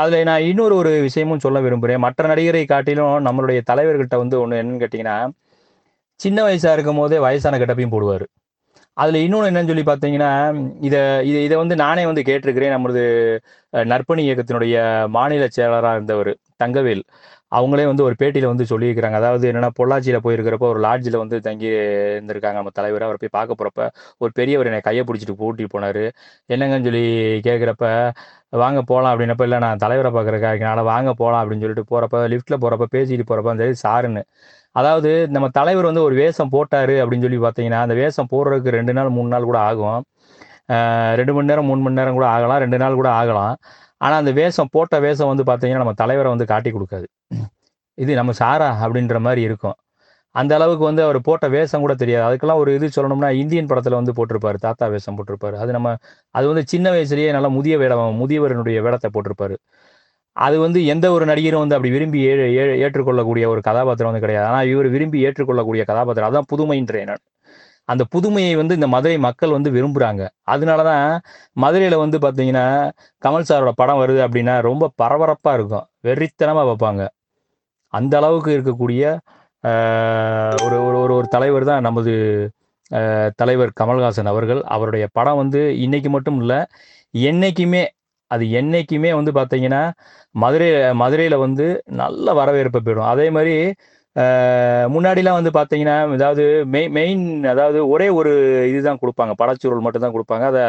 அதில் 0.00 0.28
நான் 0.30 0.46
இன்னொரு 0.50 0.74
ஒரு 0.76 0.92
விஷயமும் 1.06 1.44
சொல்ல 1.46 1.60
விரும்புகிறேன் 1.60 2.04
மற்ற 2.06 2.28
நடிகரை 2.32 2.64
காட்டிலும் 2.66 3.16
நம்மளுடைய 3.28 3.60
தலைவர்கிட்ட 3.70 4.16
வந்து 4.22 4.36
ஒன்று 4.42 4.60
என்னன்னு 4.62 4.82
கேட்டிங்கன்னா 4.84 5.18
சின்ன 6.20 6.38
வயசா 6.46 6.72
இருக்கும்போதே 6.76 7.18
வயசான 7.26 7.58
கெட்டப்பையும் 7.60 7.94
போடுவார் 7.94 8.26
அதில் 8.96 9.24
இன்னொன்று 9.24 9.50
என்னன்னு 9.50 9.70
சொல்லி 9.70 9.84
பார்த்தீங்கன்னா, 9.86 10.30
இதை 10.80 11.00
இதை 11.28 11.40
இதை 11.46 11.56
வந்து 11.56 11.76
நானே 11.76 12.04
வந்து 12.06 12.22
கேட்டிருக்கிறேன். 12.22 12.74
நம்மளது 12.76 13.02
நற்பணி 13.72 14.22
இயக்கத்தினுடைய 14.26 14.76
மாநில 15.10 15.44
செயலராக 15.56 15.96
இருந்தவர் 15.96 16.32
தங்கவேல். 16.62 17.02
அவங்களே 17.52 17.84
வந்து 17.86 18.04
ஒரு 18.04 18.14
பேட்டியில் 18.20 18.50
வந்து 18.50 18.64
சொல்லியிருக்கிறாங்க. 18.64 19.18
அதாவது 19.20 19.44
என்னென்னா 19.50 19.70
பொள்ளாச்சியில் 19.78 20.24
போயிருக்கிறப்போ 20.26 20.68
ஒரு 20.72 20.80
லாட்ஜில் 20.80 21.16
வந்து 21.16 21.36
தங்கி 21.40 21.68
இருந்திருக்காங்க 22.16 22.58
நம்ம 22.60 22.72
தலைவர். 22.78 23.06
அவரை 23.06 23.18
போய் 23.22 23.36
பார்க்க 23.38 23.58
போகிறப்ப 23.58 23.86
ஒரு 24.18 24.32
பெரியவர் 24.34 24.68
என்னை 24.70 24.82
கையை 24.88 25.04
பிடிச்சிட்டு 25.04 25.36
கூட்டிட்டு 25.40 25.74
போனாரு. 25.74 26.04
என்னங்கன்னு 26.50 26.88
சொல்லி 26.90 27.04
கேட்குறப்ப 27.48 27.86
"வாங்க 28.58 28.80
போகலாம் 28.84 29.12
அப்படின்னப்ப, 29.12 29.44
இல்லை 29.48 29.58
நான் 29.60 29.82
தலைவரை 29.84 30.10
பார்க்குறக்கா 30.12 30.50
இருக்கனால 30.52 30.84
வாங்க 30.90 31.10
போகலாம் 31.14 31.42
அப்படின்னு 31.42 31.64
சொல்லிட்டு 31.64 31.90
போகிறப்ப 31.92 32.22
லிஃப்ட்டில் 32.34 32.62
போகிறப்ப 32.62 32.88
பேசிட்டு 32.96 33.26
போகிறப்ப 33.28 33.54
அந்த 33.54 33.66
சாருன்னு. 33.84 34.22
அதாவது 34.76 35.10
நம்ம 35.30 35.46
தலைவர் 35.56 35.88
வந்து 35.88 36.04
ஒரு 36.08 36.16
வேஷம் 36.16 36.52
போட்டார் 36.52 36.94
அப்படின்னு 37.02 37.26
சொல்லி 37.26 37.40
பார்த்தீங்கன்னா, 37.40 37.80
அந்த 37.80 37.96
வேஷம் 38.00 38.30
போடுறதுக்கு 38.32 38.76
ரெண்டு 38.78 38.92
நாள், 38.92 39.10
மூணு 39.10 39.28
நாள் 39.28 39.48
கூட 39.50 39.58
ஆகும். 39.70 40.00
ரெண்டு 41.18 41.32
மணி 41.34 41.50
நேரம், 41.50 41.66
மூணு 41.66 41.82
மணி 41.82 41.98
நேரம் 41.98 42.18
கூட 42.18 42.26
ஆகலாம். 42.34 42.60
ரெண்டு 42.64 42.78
நாள் 42.78 42.98
கூட 43.00 43.10
ஆகலாம். 43.20 43.54
ஆனால் 44.00 44.20
அந்த 44.22 44.32
வேஷம் 44.38 44.70
போட்ட 44.74 44.94
வேஷம் 45.00 45.30
வந்து 45.32 45.44
பார்த்தீங்கன்னா, 45.48 45.82
நம்ம 45.84 45.94
தலைவரை 46.02 46.30
வந்து 46.34 46.46
காட்டி 46.52 46.70
கொடுக்காது 46.72 47.06
"இது 47.98 48.12
நம்ம 48.16 48.32
சாரா?" 48.40 48.70
அப்படின்ற 48.84 49.18
மாதிரி 49.26 49.42
இருக்கும். 49.48 49.76
அந்த 50.34 50.52
அளவுக்கு 50.58 50.84
வந்து 50.86 51.02
அவர் 51.06 51.18
போட்ட 51.22 51.46
வேஷம் 51.54 51.82
கூட 51.82 51.94
தெரியாது. 52.02 52.24
அதுக்கெல்லாம் 52.28 52.60
ஒரு 52.62 52.72
இது 52.76 52.88
சொல்லணும்னா, 52.96 53.30
இந்தியன் 53.42 53.70
படத்தில் 53.70 53.98
வந்து 53.98 54.14
போட்டிருப்பாரு. 54.18 54.58
தாத்தா 54.60 54.86
வேஷம் 54.94 55.16
போட்டிருப்பாரு. 55.18 55.56
அது 55.62 55.72
நம்ம 55.72 55.90
அது 56.34 56.46
வந்து 56.50 56.64
சின்ன 56.68 56.88
வயசுலேயே 56.94 57.30
நல்லா 57.36 57.50
முதிய 57.56 57.76
வேடம் 57.82 58.18
முதியவரினுடைய 58.22 58.78
வேடத்தை 58.86 59.10
போட்டிருப்பாரு. 59.16 59.56
அது 60.36 60.56
வந்து 60.60 60.80
எந்த 60.86 61.06
ஒரு 61.12 61.24
நடிகரும் 61.26 61.62
வந்து 61.64 61.76
அப்படி 61.76 61.92
விரும்பி 61.94 62.20
ஏ 62.26 62.32
ஏ 62.56 62.74
ஏற்றுக்கொள்ளக்கூடிய 62.84 63.46
ஒரு 63.54 63.62
கதாபாத்திரம் 63.68 64.10
வந்து 64.12 64.24
கிடையாது. 64.24 64.48
ஆனால் 64.50 64.68
இவரு 64.72 64.90
விரும்பி 64.96 65.20
ஏற்றுக்கொள்ளக்கூடிய 65.26 65.84
கதாபாத்திரம். 65.90 66.30
அதான் 66.30 66.50
புதுமைன்றேன் 66.52 67.10
நான். 67.12 67.24
அந்த 67.90 68.02
புதுமையை 68.14 68.52
வந்து 68.60 68.76
இந்த 68.78 68.88
மதுரை 68.94 69.16
மக்கள் 69.26 69.56
வந்து 69.56 69.70
விரும்புகிறாங்க 69.76 70.22
அதனால 70.52 70.80
தான் 70.90 71.06
மதுரையில் 71.56 72.02
வந்து 72.04 72.18
பார்த்தீங்கன்னா, 72.24 72.66
கமல் 73.22 73.48
சாரோட 73.50 73.72
படம் 73.80 74.00
வருது 74.02 74.20
அப்படின்னா, 74.26 74.54
ரொம்ப 74.68 74.90
பரபரப்பாக 75.02 75.56
இருக்கும். 75.58 75.86
வெறித்தனமாக 76.08 76.66
பார்ப்பாங்க. 76.70 77.02
அந்த 77.94 78.14
அளவுக்கு 78.20 78.50
இருக்கக்கூடிய 78.56 79.02
ஒரு 80.66 80.76
ஒரு 80.86 80.96
ஒரு 81.04 81.14
ஒரு 81.18 81.26
தலைவர் 81.34 81.64
தான் 81.70 81.84
நமது 81.88 82.12
தலைவர் 83.40 83.72
கமல்ஹாசன் 83.80 84.30
அவர்கள். 84.32 84.60
அவருடைய 84.74 85.04
படம் 85.18 85.40
வந்து 85.42 85.60
இன்னைக்கு 85.84 86.10
மட்டும் 86.16 86.38
இல்லை 86.42 86.60
என்றைக்குமே 87.14 87.82
அது 88.30 88.44
என்றைக்குமே 88.60 89.10
வந்து 89.18 89.32
பார்த்தீங்கன்னா, 89.38 89.82
மதுரை 90.34 90.68
மதுரையில் 91.02 91.36
வந்து 91.46 91.66
நல்ல 92.02 92.34
வரவேற்பை 92.40 92.80
பெறும். 92.88 93.08
அதே 93.14 93.26
மாதிரி 93.36 93.54
முன்னாடிலாம் 94.94 95.36
வந்து 95.38 95.50
பார்த்தீங்கன்னா, 95.56 95.96
அதாவது 96.16 96.44
மெய் 96.74 96.88
மெயின் 96.96 97.22
அதாவது 97.52 97.78
ஒரே 97.94 98.06
ஒரு 98.20 98.32
இதுதான் 98.70 99.00
கொடுப்பாங்க 99.02 99.32
படச்சுருள் 99.42 99.84
மட்டும்தான் 99.86 100.14
கொடுப்பாங்க 100.16 100.44
அதை 100.52 100.64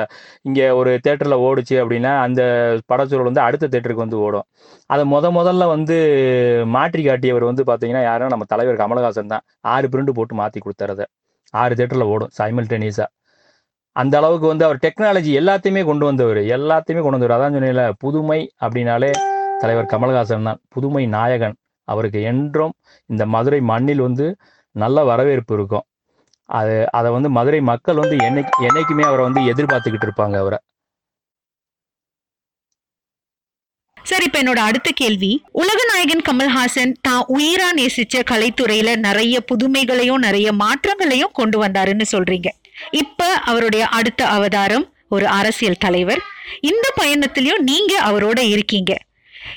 இங்கே 0.48 0.66
ஒரு 0.80 0.92
தேட்டரில் 1.06 1.38
ஓடுச்சு 1.48 1.76
அப்படின்னா, 1.84 2.12
அந்த 2.26 2.42
படச்சுருள் 2.92 3.30
வந்து 3.30 3.44
அடுத்த 3.48 3.70
தேட்டருக்கு 3.74 4.06
வந்து 4.06 4.20
ஓடும். 4.26 4.46
அதை 4.94 5.06
முத 5.14 5.32
முதல்ல 5.40 5.68
வந்து 5.76 5.98
மாற்றி 6.76 7.04
காட்டியவர் 7.08 7.50
வந்து 7.52 7.66
பார்த்தீங்கன்னா, 7.72 8.04
யாருன்னா 8.10 8.34
நம்ம 8.36 8.48
தலைவர் 8.54 8.82
கமலஹாசன் 8.84 9.34
தான். 9.34 9.46
ஆறு 9.74 9.90
பிரிண்ட் 9.94 10.14
போட்டு 10.20 10.36
மாற்றி 10.42 10.62
குடுத்தாரு 10.66 10.96
அத. 10.98 11.04
6 11.54 11.78
தியேட்டர்ல 11.80 12.08
ஓடும் 12.16 12.32
சைமல்டேனியஸா. 12.40 13.08
அந்த 13.96 14.16
அளவுக்கு 14.22 14.48
வந்து 14.52 14.66
அவர் 14.68 14.80
டெக்னாலஜி 14.86 15.32
எல்லாத்தையுமே 15.42 15.82
கொண்டு 15.90 16.06
வந்தவர் 16.10 16.42
எல்லாத்தையுமே 16.58 17.02
கொண்டு 17.04 17.18
வந்தவர் 17.18 17.36
அதான் 17.38 17.56
சொன்னீங்களே 17.58 17.88
புதுமை 18.04 18.40
அப்படின்னாலே 18.66 19.12
தலைவர் 19.64 19.90
கமலஹாசன் 19.94 20.48
தான். 20.50 20.60
புதுமை 20.76 21.04
நாயகன். 21.16 21.56
அவருக்கு 21.84 22.22
என்றும் 22.22 22.74
இந்த 23.06 23.26
மதுரை 23.26 23.62
மண்ணில் 23.62 24.00
வந்து 24.00 24.36
நல்ல 24.72 25.04
வரவேற்பு 25.04 25.54
இருக்கும். 25.56 25.82
அது 26.46 26.92
அதை 26.92 27.12
வந்து 27.12 27.30
மதுரை 27.30 27.62
மக்கள் 27.62 27.96
வந்து 27.96 28.18
என்னைக் 28.26 28.58
என்னைக்குமே 28.62 29.02
அவரை 29.02 29.26
வந்து 29.26 29.42
எதிர்பார்த்துக்கிட்டு 29.42 30.10
இருப்பாங்க 30.10 30.38
அவரை. 30.38 30.58
சரி 34.04 34.26
இப்ப 34.26 34.44
என்னோட 34.44 34.56
அடுத்த 34.56 34.92
கேள்வி. 34.94 35.44
உலகநாயகன் 35.54 36.22
கமல்ஹாசன் 36.32 36.94
தான் 37.02 37.26
உயிரா 37.28 37.68
நேசிச்ச 37.78 38.22
கலைத்துறையில 38.32 38.96
நிறைய 38.96 39.42
புதுமைகளையும் 39.42 40.18
நிறைய 40.18 40.54
மாற்றங்களையும் 40.54 41.32
கொண்டு 41.34 41.64
வந்தாருன்னு 41.64 42.04
சொல்றீங்க. 42.12 42.48
இப்ப 42.92 43.26
அவருடைய 43.26 43.88
அடுத்த 43.88 44.28
அவதாரம் 44.28 44.94
ஒரு 45.10 45.28
அரசியல் 45.28 45.78
தலைவர். 45.80 46.22
இந்த 46.62 46.94
பயணத்திலயும் 47.02 47.58
நீங்க 47.58 48.02
அவரோட 48.04 48.40
இருக்கீங்க. 48.40 48.98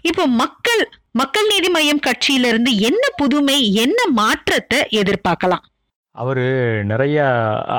இப்போ 0.04 0.26
மக்கள் 0.26 0.82
மக்கள் 1.12 1.46
நீதி 1.46 1.68
மய்யம் 1.72 2.04
கட்சியிலிருந்து 2.06 2.78
என்ன 2.78 3.04
புதுமை 3.16 3.74
என்ன 3.74 3.96
மாற்றத்தை 4.12 4.78
எதிர்பார்க்கலாம் 4.90 5.64
அவர் 6.16 6.42
நிறைய 6.84 7.18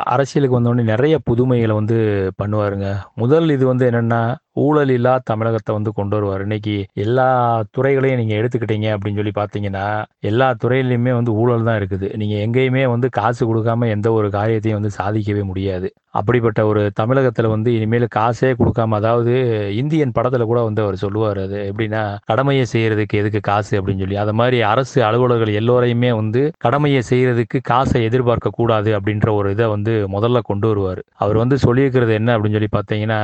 அரசியலுக்கு 0.06 0.58
வந்தோடனே 0.60 0.84
நிறைய 0.84 1.18
புதுமைகளை 1.18 1.76
வந்து 1.76 1.98
பண்ணுவாருங்க. 2.44 2.88
முதல் 3.16 3.50
இது 3.50 3.66
வந்து 3.66 3.86
என்னென்னா 3.92 4.36
ஊழல் 4.64 4.92
இல்லா 4.98 5.14
தமிழகத்தை 5.30 5.72
வந்து 5.78 5.92
கொண்டு 5.98 6.16
வருவார். 6.18 6.44
இன்னைக்கு 6.48 6.76
எல்லா 7.06 7.28
துறைகளையும் 7.76 8.20
நீங்கள் 8.22 8.40
எடுத்துக்கிட்டீங்க 8.40 8.88
அப்படின்னு 8.96 9.20
சொல்லி 9.22 9.34
பார்த்தீங்கன்னா 9.40 9.86
எல்லா 10.32 10.48
துறையிலையுமே 10.64 11.14
வந்து 11.20 11.32
ஊழல் 11.42 11.68
தான் 11.70 11.80
இருக்குது. 11.82 12.10
நீங்கள் 12.22 12.44
எங்கேயுமே 12.46 12.84
வந்து 12.96 13.10
காசு 13.20 13.44
கொடுக்காம 13.52 13.90
எந்த 13.96 14.08
ஒரு 14.20 14.30
காரியத்தையும் 14.38 14.80
வந்து 14.80 14.98
சாதிக்கவே 15.00 15.44
முடியாது. 15.52 15.90
அப்படிப்பட்ட 16.20 16.60
ஒரு 16.72 16.82
தமிழகத்தில் 17.00 17.54
வந்து 17.54 17.70
இனிமேல் 17.78 18.06
காசே 18.18 18.50
கொடுக்காம 18.60 18.96
அதாவது 19.00 19.34
இந்தியன் 19.82 20.14
படத்தில் 20.18 20.48
கூட 20.52 20.60
வந்து 20.68 20.82
அவர் 20.86 20.98
சொல்லுவார் 21.04 21.40
அது 21.46 21.58
எப்படின்னா 21.70 22.04
கடமையை 22.32 22.66
செய்கிறதுக்கு 22.74 23.20
எதுக்கு 23.22 23.42
காசு 23.50 23.74
அப்படின்னு 23.80 24.04
சொல்லி. 24.04 24.18
அது 24.24 24.34
மாதிரி 24.42 24.60
அரசு 24.72 25.00
அலுவலர்கள் 25.08 25.52
எல்லோரையுமே 25.62 26.12
வந்து 26.22 26.44
கடமையை 26.66 27.02
செய்கிறதுக்கு 27.12 27.60
காசை 27.72 28.02
எதிர்பார்க்க 28.10 28.58
கூடாது 28.60 28.92
அப்படின்ற 29.00 29.28
ஒரு 29.40 29.52
இதை 29.56 29.68
வந்து 29.76 29.96
முதல்ல 30.16 30.42
கொண்டு 30.52 30.70
வருவார். 30.72 31.04
அவர் 31.26 31.42
வந்து 31.44 31.58
சொல்லியிருக்கிறது 31.68 32.16
என்ன 32.22 32.32
அப்படின்னு 32.38 32.60
சொல்லி 32.60 32.74
பார்த்தீங்கன்னா 32.80 33.22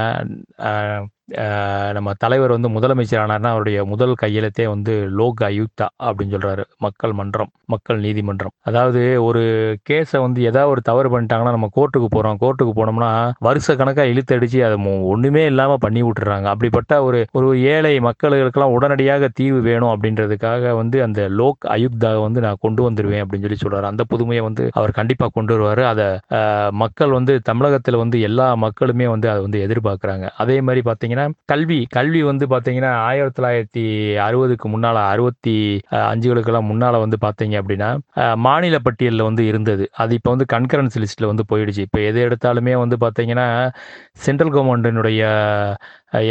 நம்ம 1.93 2.13
தலைவர் 2.17 2.53
வந்து 2.55 2.69
முதலமைச்சர் 2.69 3.21
ஆனார்னா 3.23 3.49
அவருடைய 3.53 3.85
முதல் 3.85 4.13
கையெழுத்தே 4.13 4.67
வந்து 4.67 4.93
லோக் 5.19 5.41
ஆயுக்தா 5.47 5.87
அப்படின்னு 6.07 6.35
சொல்றாரு. 6.35 6.63
மக்கள் 6.77 7.13
மன்றம் 7.13 7.51
மக்கள் 7.65 7.99
நீதிமன்றம். 7.99 8.53
அதாவது 8.61 9.23
ஒரு 9.23 9.41
கேஸை 9.89 10.19
வந்து 10.19 10.39
ஏதாவது 10.41 10.71
ஒரு 10.71 10.81
தவறு 10.81 11.09
பண்ணிட்டாங்கன்னா 11.13 11.53
நம்ம 11.55 11.69
கோர்ட்டுக்கு 11.77 12.09
போறோம். 12.15 12.37
கோர்ட்டுக்கு 12.43 12.73
போனோம்னா 12.79 13.11
வருஷ 13.39 13.75
கணக்கா 13.75 14.03
இழுத்தடிச்சு 14.11 14.59
அதை 14.67 14.77
ஒன்றுமே 14.77 15.09
ஒண்ணுமே 15.13 15.43
இல்லாம 15.45 15.77
பண்ணி 15.77 16.01
விட்டுறாங்க. 16.03 16.47
அப்படிப்பட்ட 16.53 17.03
ஒரு 17.03 17.19
ஒரு 17.33 17.47
ஏழை 17.73 17.93
மக்களுக்கெல்லாம் 17.99 18.75
உடனடியாக 18.77 19.29
தீர்வு 19.33 19.59
வேணும் 19.61 19.91
அப்படின்றதுக்காக 19.93 20.73
வந்து 20.81 20.97
அந்த 21.03 21.21
லோக் 21.39 21.67
அயுக்தா 21.75 22.11
வந்து 22.21 22.39
நான் 22.45 22.61
கொண்டு 22.61 22.81
வந்துருவேன் 22.89 23.23
அப்படின்னு 23.23 23.45
சொல்லி 23.47 23.61
சொல்றாரு. 23.63 23.87
அந்த 23.91 24.03
புதுமையை 24.03 24.43
வந்து 24.43 24.63
அவர் 24.73 24.91
கண்டிப்பா 24.91 25.27
கொண்டு 25.37 25.53
வருவார். 25.53 25.83
அதை 25.93 26.07
மக்கள் 26.83 27.11
வந்து 27.11 27.33
தமிழகத்துல 27.49 27.97
வந்து 27.97 28.19
எல்லா 28.21 28.55
மக்களுமே 28.55 29.07
வந்து 29.07 29.29
அதை 29.29 29.41
வந்து 29.41 29.59
எதிர்பார்க்குறாங்க. 29.67 30.27
அதே 30.37 30.57
மாதிரி 30.61 30.81
கல்வி 31.45 31.77
கல்வி 31.89 32.21
வந்து 32.23 32.45
பாத்தீங்கன்னா 32.47 32.91
ஆயிரத்தி 33.07 33.37
தொள்ளாயிரத்தி 33.37 33.83
அறுபதுக்கு 34.27 34.67
முன்னால 34.73 34.97
அறுபத்தி 35.13 35.55
அஞ்சுகளுக்கெல்லாம் 36.11 36.69
முன்னால 36.71 36.99
வந்து 36.99 37.17
பார்த்தீங்க 37.21 37.55
அப்படின்னா 37.61 37.89
மாநில 38.47 38.79
பட்டியலில் 38.87 39.27
வந்து 39.29 39.45
இருந்தது. 39.45 39.85
அது 40.03 40.11
இப்போ 40.19 40.29
வந்து 40.35 40.47
கன்கரன்ஸ் 40.55 40.97
லிஸ்ட்ல 41.03 41.31
வந்து 41.31 41.45
போயிடுச்சு. 41.51 41.81
இப்போ 41.87 41.99
எது 42.09 42.19
எடுத்தாலுமே 42.27 42.75
வந்து 42.83 42.97
பாத்தீங்கன்னா 43.05 43.47
சென்ட்ரல் 44.25 44.53
கவர்மெண்டினுடைய 44.55 45.23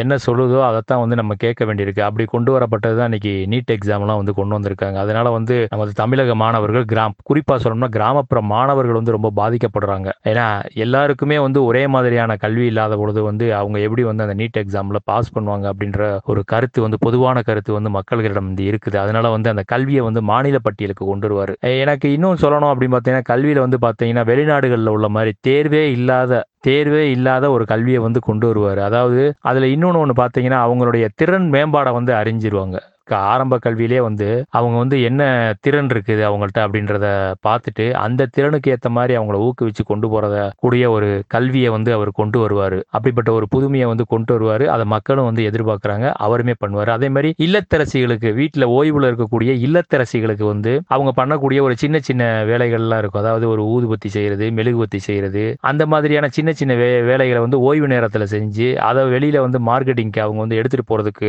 என்ன 0.03 0.15
சொல்லுதோ 0.27 0.59
அதைத்தான் 0.69 1.01
வந்து 1.03 1.17
நம்ம 1.21 1.33
கேட்க 1.45 1.65
வேண்டியிருக்கு. 1.69 2.03
அப்படி 2.07 2.25
கொண்டு 2.33 2.51
வரப்பட்டது 2.55 2.97
தான் 2.99 3.09
இன்னைக்கு 3.11 3.33
நீட் 3.53 3.73
எக்ஸாம்லாம் 3.77 4.21
வந்து 4.21 4.35
கொண்டு 4.39 4.57
வந்திருக்காங்க. 4.57 4.99
அதனால 5.05 5.31
வந்து 5.37 5.57
நமது 5.73 5.93
தமிழக 6.01 6.35
மாணவர்கள் 6.43 6.87
கிராம் 6.93 7.15
குறிப்பாக 7.31 7.59
சொல்லணும்னா 7.63 7.91
கிராமப்புற 7.97 8.41
மாணவர்கள் 8.55 8.99
வந்து 8.99 9.15
ரொம்ப 9.17 9.31
பாதிக்கப்படுறாங்க. 9.41 10.09
ஏன்னா 10.31 10.47
எல்லாருக்குமே 10.87 11.39
வந்து 11.47 11.61
ஒரே 11.69 11.83
மாதிரியான 11.95 12.37
கல்வி 12.45 12.67
இல்லாத 12.73 12.97
பொழுது 13.03 13.23
வந்து 13.29 13.47
அவங்க 13.61 13.79
எப்படி 13.87 14.05
வந்து 14.11 14.27
அந்த 14.27 14.37
நீட் 14.43 14.61
எக்ஸாமில் 14.63 15.01
பாஸ் 15.11 15.33
பண்ணுவாங்க 15.37 15.67
அப்படின்ற 15.73 16.11
ஒரு 16.33 16.43
கருத்து 16.55 16.81
வந்து 16.87 17.01
பொதுவான 17.07 17.43
கருத்து 17.49 17.73
வந்து 17.79 17.93
மக்கள்களிடம் 17.99 18.49
வந்து 18.51 18.67
இருக்குது. 18.71 18.99
அதனால 19.05 19.31
வந்து 19.37 19.53
அந்த 19.55 19.65
கல்வியை 19.75 20.05
வந்து 20.09 20.23
மாநில 20.33 20.59
பட்டியலுக்கு 20.67 21.05
கொண்டு 21.13 21.27
வருவார். 21.29 21.55
எனக்கு 21.83 22.07
இன்னும் 22.19 22.43
சொல்லணும் 22.45 22.73
அப்படின்னு 22.73 22.97
பார்த்தீங்கன்னா 22.97 23.31
கல்வியில் 23.33 23.65
வந்து 23.67 23.81
பார்த்தீங்கன்னா 23.87 24.25
வெளிநாடுகளில் 24.33 24.95
உள்ள 24.97 25.09
மாதிரி 25.17 25.33
தேர்வே 25.49 25.85
இல்லாத 25.97 26.43
தேர்வே 26.61 27.11
இல்லாத 27.11 27.51
ஒரு 27.51 27.65
கல்வியை 27.65 28.01
வந்து 28.01 28.21
கொண்டு 28.21 28.47
வருவார். 28.47 28.79
அதாவது 28.79 29.35
அதில் 29.41 29.63
இன்னொன்று 29.63 29.99
ஒன்று 29.99 30.15
பார்த்தீங்கன்னா 30.23 30.61
அவங்களுடைய 30.67 31.09
திறன் 31.15 31.49
மேம்பாடை 31.53 31.93
வந்து 31.93 32.13
அறிஞ்சிருவாங்க. 32.13 32.79
ஆரம்ப 33.17 33.59
கல்வியிலே 33.67 34.01
வந்து 34.03 34.45
அவங்க 34.49 34.79
வந்து 34.79 35.03
என்ன 35.03 35.23
திறன் 35.61 35.91
இருக்குது 35.95 36.23
அவங்கள்ட்ட 36.29 36.61
அப்படின்றத 36.67 37.07
பார்த்துட்டு 37.49 37.91
அந்த 38.05 38.29
திறனுக்கு 38.37 38.71
ஏற்ற 38.71 38.91
மாதிரி 38.91 39.15
அவங்கள 39.19 39.39
ஊக்குவிச்சு 39.47 39.85
கொண்டு 39.85 40.09
போறத 40.13 40.51
கூடிய 40.57 40.91
ஒரு 40.91 41.09
கல்வியை 41.27 41.71
வந்து 41.77 41.93
அவர் 41.93 42.11
கொண்டு 42.11 42.39
வருவார். 42.39 42.79
அப்படிப்பட்ட 42.89 43.33
ஒரு 43.33 43.47
புதுமையை 43.49 43.87
வந்து 43.89 44.07
கொண்டு 44.07 44.33
வருவார். 44.33 44.65
அதை 44.67 44.85
மக்களும் 44.95 45.29
வந்து 45.29 45.43
எதிர்பார்க்குறாங்க. 45.51 46.07
அவருமே 46.27 46.55
பண்ணுவார். 46.65 46.93
அதே 46.97 47.09
மாதிரி 47.09 47.31
இல்லத்தரசிகளுக்கு 47.47 48.33
வீட்டில் 48.41 48.67
ஓய்வில் 48.79 49.09
இருக்கக்கூடிய 49.11 49.51
இல்லத்தரசிகளுக்கு 49.67 50.45
வந்து 50.45 50.73
அவங்க 50.87 51.13
பண்ணக்கூடிய 51.21 51.61
ஒரு 51.63 51.77
சின்ன 51.77 51.99
சின்ன 51.99 52.25
வேலைகள்லாம் 52.51 52.99
இருக்கும். 52.99 53.23
அதாவது 53.23 53.49
ஒரு 53.49 53.63
ஊதுபத்தி 53.75 54.07
செய்யறது 54.07 54.47
மெழுகுபத்தி 54.51 54.97
செய்யறது. 54.97 55.45
அந்த 55.61 55.87
மாதிரியான 55.87 56.29
சின்ன 56.29 56.53
சின்ன 56.53 56.75
வே 56.75 56.89
வேலைகளை 57.11 57.41
வந்து 57.41 57.61
ஓய்வு 57.61 57.87
நேரத்தில் 57.87 58.31
செஞ்சு 58.35 58.69
அதை 58.89 59.05
வெளியில் 59.15 59.41
வந்து 59.41 59.59
மார்க்கெட்டிங்க்கு 59.69 60.21
அவங்க 60.25 60.41
வந்து 60.45 60.59
எடுத்துகிட்டு 60.61 60.91
போகிறதுக்கு 60.91 61.29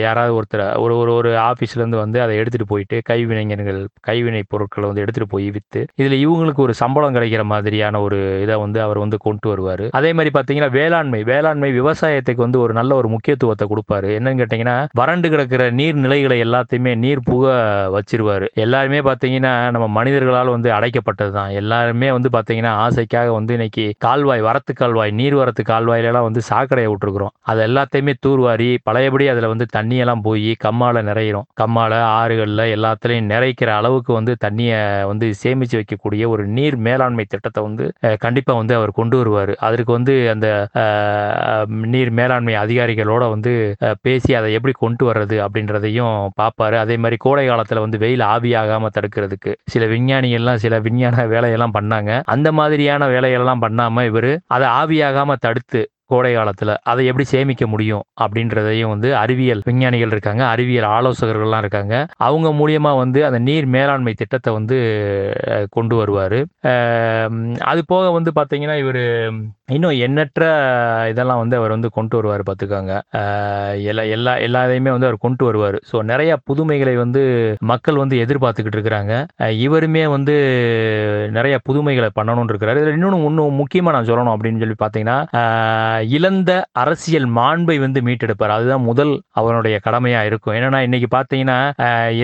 யாராவது 0.00 0.32
ஒருத்தர் 0.38 0.64
ஒரு 0.84 0.94
ஒரு 1.00 1.12
ஒரு 1.18 1.30
ஆஃபீஸ்லேருந்து 1.48 1.98
வந்து 2.04 2.18
அதை 2.24 2.34
எடுத்துட்டு 2.40 2.68
போயிட்டு 2.72 2.96
கைவினைஞர்கள் 3.10 3.80
கைவினை 4.08 4.42
பொருட்களை 4.52 4.86
வந்து 4.90 5.02
எடுத்துட்டு 5.04 5.32
போய் 5.34 5.48
வித்து 5.56 5.80
இதுல 6.00 6.16
இவங்களுக்கு 6.24 6.64
ஒரு 6.66 6.74
சம்பளம் 6.82 7.16
கிடைக்கிற 7.16 7.42
மாதிரியான 7.52 8.00
ஒரு 8.06 8.18
இதை 8.44 8.56
வந்து 8.64 8.78
அவர் 8.86 9.02
வந்து 9.04 9.18
கொண்டு 9.26 9.48
வருவார். 9.52 9.84
அதே 9.98 10.10
மாதிரி 10.16 10.30
பாத்தீங்கன்னா 10.36 10.70
வேளாண்மை 10.78 11.20
வேளாண்மை 11.30 11.70
விவசாயத்துக்கு 11.78 12.44
வந்து 12.46 12.60
ஒரு 12.64 12.72
நல்ல 12.78 12.90
ஒரு 13.00 13.08
முக்கியத்துவத்தை 13.14 13.66
கொடுப்பாரு. 13.72 14.08
என்னன்னு 14.18 14.40
கேட்டீங்கன்னா 14.42 14.76
வறண்டு 15.00 15.28
கிடக்கிற 15.34 15.64
நீர்நிலைகளை 15.80 16.38
எல்லாத்தையுமே 16.46 16.92
நீர் 17.04 17.24
புக 17.30 17.44
வச்சிருவாரு. 17.96 18.48
எல்லாருமே 18.64 19.00
பாத்தீங்கன்னா 19.08 19.54
நம்ம 19.76 19.88
மனிதர்களால் 19.98 20.54
வந்து 20.56 20.70
அடைக்கப்பட்டது 20.78 21.32
தான். 21.38 21.52
எல்லாருமே 21.62 22.10
வந்து 22.16 22.30
பாத்தீங்கன்னா 22.36 22.72
ஆசைக்காக 22.86 23.28
வந்து 23.38 23.54
இன்னைக்கு 23.58 23.86
கால்வாய் 24.06 24.46
வரத்து 24.48 24.74
கால்வாய் 24.82 25.12
நீர் 25.20 25.38
வரத்து 25.42 25.64
கால்வாயிலலாம் 25.72 26.26
வந்து 26.28 26.42
சாக்கடையை 26.50 26.88
விட்டுருக்குறோம். 26.92 27.34
அது 27.50 27.60
எல்லாத்தையுமே 27.68 28.14
தூர்வாரி 28.26 28.70
பழையபடி 28.88 29.26
அதுல 29.34 29.48
வந்து 29.54 29.66
தண்ணியெல்லாம் 29.76 30.24
போய் 30.28 30.50
கம்மால 30.88 31.00
நிறையிறோம் 31.08 31.46
கம்மால 31.60 31.94
ஆறுகளில் 32.18 32.62
எல்லாத்துலேயும் 32.74 33.30
நிறைக்கிற 33.32 33.70
அளவுக்கு 33.78 34.10
வந்து 34.16 34.32
தண்ணியை 34.44 34.78
வந்து 35.10 35.26
சேமிச்சு 35.42 35.76
வைக்கக்கூடிய 35.78 36.22
ஒரு 36.34 36.42
நீர் 36.56 36.76
மேலாண்மை 36.86 37.24
திட்டத்தை 37.32 37.60
வந்து 37.66 37.84
கண்டிப்பாக 38.24 38.60
வந்து 38.60 38.74
அவர் 38.78 38.92
கொண்டு 38.98 39.16
வருவார். 39.20 39.52
அதற்கு 39.68 39.92
வந்து 39.96 40.14
அந்த 40.34 40.48
நீர் 41.94 42.12
மேலாண்மை 42.20 42.54
அதிகாரிகளோட 42.62 43.24
வந்து 43.34 43.52
பேசி 44.06 44.30
அதை 44.40 44.52
எப்படி 44.58 44.74
கொண்டு 44.84 45.04
வர்றது 45.10 45.38
அப்படின்றதையும் 45.46 46.16
பார்ப்பாரு 46.40 46.78
அதே 46.84 46.96
மாதிரி 47.04 47.18
கோடை 47.26 47.44
காலத்தில் 47.50 47.84
வந்து 47.84 48.02
வெயில் 48.04 48.24
ஆவியாகாமல் 48.34 48.94
தடுக்கிறதுக்கு 48.96 49.54
சில 49.74 49.84
விஞ்ஞானிகள்லாம் 49.94 50.62
சில 50.64 50.80
விஞ்ஞான 50.88 51.26
வேலையெல்லாம் 51.34 51.76
பண்ணாங்க. 51.78 52.10
அந்த 52.34 52.48
மாதிரியான 52.60 53.08
வேலையெல்லாம் 53.14 53.64
பண்ணாமல் 53.66 54.08
இவர் 54.12 54.32
அதை 54.56 54.68
ஆவியாகாமல் 54.80 55.42
தடுத்து 55.46 55.82
கோடை 56.10 56.32
காலத்தில் 56.34 56.72
அதை 56.90 57.02
எப்படி 57.10 57.24
சேமிக்க 57.32 57.64
முடியும் 57.66 58.04
அப்படின்றதையும் 58.24 58.92
வந்து 58.94 59.08
அறிவியல் 59.22 59.62
விஞ்ஞானிகள் 59.64 60.14
இருக்காங்க 60.14 60.42
அறிவியல் 60.54 60.88
ஆலோசகர்கள்லாம் 60.96 61.62
இருக்காங்க. 61.64 61.94
அவங்க 62.28 62.48
மூலியமாக 62.60 63.00
வந்து 63.02 63.20
அந்த 63.28 63.38
நீர் 63.48 63.68
மேலாண்மை 63.76 64.14
திட்டத்தை 64.22 64.52
வந்து 64.58 64.78
கொண்டு 65.70 65.96
வருவார். 65.96 66.38
அது 67.72 67.82
போக 67.92 68.10
வந்து 68.18 68.32
பார்த்தீங்கன்னா 68.40 68.78
இவர் 68.84 69.02
இன்னும் 69.74 69.96
எண்ணற்ற 70.06 70.42
இதெல்லாம் 71.12 71.40
வந்து 71.40 71.56
அவர் 71.58 71.74
வந்து 71.74 71.88
கொண்டு 71.96 72.14
வருவார் 72.18 72.42
பார்த்துக்கோங்க 72.48 72.94
எல்லா 73.90 74.02
எல்லா 74.16 74.32
எல்லா 74.46 74.60
இதையுமே 74.66 74.90
வந்து 74.94 75.08
அவர் 75.08 75.18
கொண்டு 75.24 75.42
வருவார். 75.48 75.78
ஸோ 75.90 75.96
நிறைய 76.10 76.32
புதுமைகளை 76.48 76.94
வந்து 77.02 77.22
மக்கள் 77.72 78.00
வந்து 78.02 78.16
எதிர்பார்த்துக்கிட்டு 78.24 78.78
இருக்கிறாங்க. 78.78 79.12
இவருமே 79.66 80.04
வந்து 80.14 80.36
நிறைய 81.38 81.56
புதுமைகளை 81.68 82.10
பண்ணணும்னு 82.18 82.52
இருக்கிறாரு. 82.54 82.82
இதில் 82.82 82.96
இன்னொன்று 82.98 83.20
இன்னும் 83.30 83.58
முக்கியமாக 83.62 83.94
நான் 83.96 84.08
சொல்லணும் 84.10 84.34
அப்படின்னு 84.34 84.62
சொல்லி 84.64 84.78
பார்த்தீங்கன்னா 84.84 85.18
இழந்த 86.16 86.50
அரசியல் 86.84 87.28
மாண்பை 87.38 87.78
வந்து 87.86 88.02
மீட்டெடுப்பார். 88.08 88.56
அதுதான் 88.56 88.86
முதல் 88.90 89.14
அவருடைய 89.42 89.76
கடமையாக 89.88 90.30
இருக்கும். 90.32 90.56
என்னன்னா 90.58 90.82
இன்னைக்கு 90.88 91.10
பார்த்தீங்கன்னா 91.18 91.58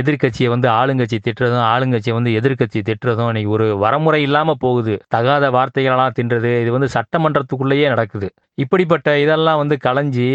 எதிர்கட்சியை 0.00 0.12
எதிர்க்கட்சியை 0.24 0.48
வந்து 0.54 0.68
ஆளுங்கட்சி 0.78 1.16
திட்டுறதும் 1.26 1.66
ஆளுங்கட்சியை 1.74 2.14
வந்து 2.16 2.30
எதிர்க்கட்சி 2.38 2.80
திட்டுறதும் 2.88 3.30
இன்னைக்கு 3.32 3.50
ஒரு 3.56 3.66
வரமுறை 3.84 4.20
இல்லாமல் 4.26 4.60
போகுது. 4.64 4.94
தகாத 5.14 5.44
வார்த்தைகளெல்லாம் 5.56 6.16
தின்றது. 6.18 6.50
இது 6.62 6.70
வந்து 6.76 6.88
சட்டமன்ற 6.96 7.33
சட்டமன்றத்துக்குள்ளேயே 7.34 7.86
நடக்குது. 7.88 8.28
இப்படிப்பட்ட 8.54 9.08
இதெல்லாம் 9.18 9.60
வந்து 9.60 9.76
களைஞ்சி 9.84 10.26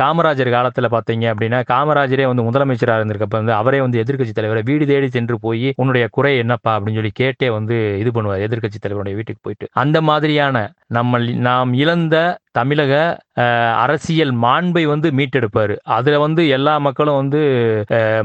காமராஜர் 0.00 0.50
காலத்தில் 0.50 0.92
பார்த்தீங்க 0.94 1.24
அப்படின்னா 1.32 1.58
காமராஜரே 1.70 2.26
வந்து 2.30 2.44
முதலமைச்சராக 2.48 2.98
இருந்திருக்கப்ப 3.00 3.38
வந்து 3.40 3.52
அவரே 3.52 3.80
வந்து 3.80 4.00
எதிர்க்கட்சி 4.02 4.34
தலைவரை 4.34 4.62
வீடு 4.64 4.86
தேடி 4.86 5.08
சென்று 5.08 5.36
போய் 5.40 5.66
உன்னுடைய 5.76 6.06
குறை 6.10 6.32
என்னப்பா? 6.38 6.72
அப்படின்னு 6.76 7.00
சொல்லி 7.00 7.12
கேட்டே 7.20 7.48
வந்து 7.58 7.76
இது 8.02 8.10
பண்ணுவார் 8.16 8.44
எதிர்க்கட்சி 8.48 8.80
தலைவருடைய 8.82 9.16
வீட்டுக்கு 9.18 9.42
போயிட்டு. 9.42 9.68
அந்த 9.84 10.00
மாதிரியான 10.10 10.56
நம்ம 10.98 11.18
நாம் 11.48 11.72
இழந்த 11.82 12.16
தமிழக 12.58 12.92
அரசியல் 13.84 14.32
மாண்பை 14.44 14.82
வந்து 14.92 15.08
மீட்டெடுப்பார். 15.18 15.74
அதில் 15.96 16.22
வந்து 16.24 16.42
எல்லா 16.56 16.74
மக்களும் 16.86 17.18
வந்து 17.20 17.40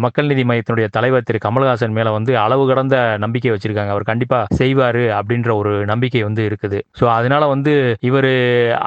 மக்கள் 0.06 0.30
நீதி 0.32 0.44
மையத்தினுடைய 0.50 0.88
தலைவர் 0.98 1.28
திரு. 1.28 1.40
கமல்ஹாசன் 1.46 1.96
மேலே 1.98 2.12
வந்து 2.18 2.34
அளவு 2.46 2.64
கடந்த 2.72 2.98
நம்பிக்கை 3.24 3.52
வச்சிருக்காங்க. 3.54 3.94
அவர் 3.96 4.10
கண்டிப்பாக 4.12 4.58
செய்வார் 4.62 5.02
அப்படின்ற 5.20 5.52
ஒரு 5.62 5.74
நம்பிக்கை 5.92 6.24
வந்து 6.28 6.44
இருக்குது. 6.50 6.80
ஸோ 7.00 7.06
அதனால 7.18 7.48
வந்து 7.54 7.74
இவர் 8.10 8.32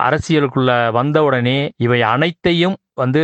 அரசியலுக்குள்ள 0.08 0.72
வந்த 1.00 1.18
உடனே 1.28 1.58
இவை 1.86 2.00
அனைத்தையும் 2.14 2.76
வந்து 3.04 3.22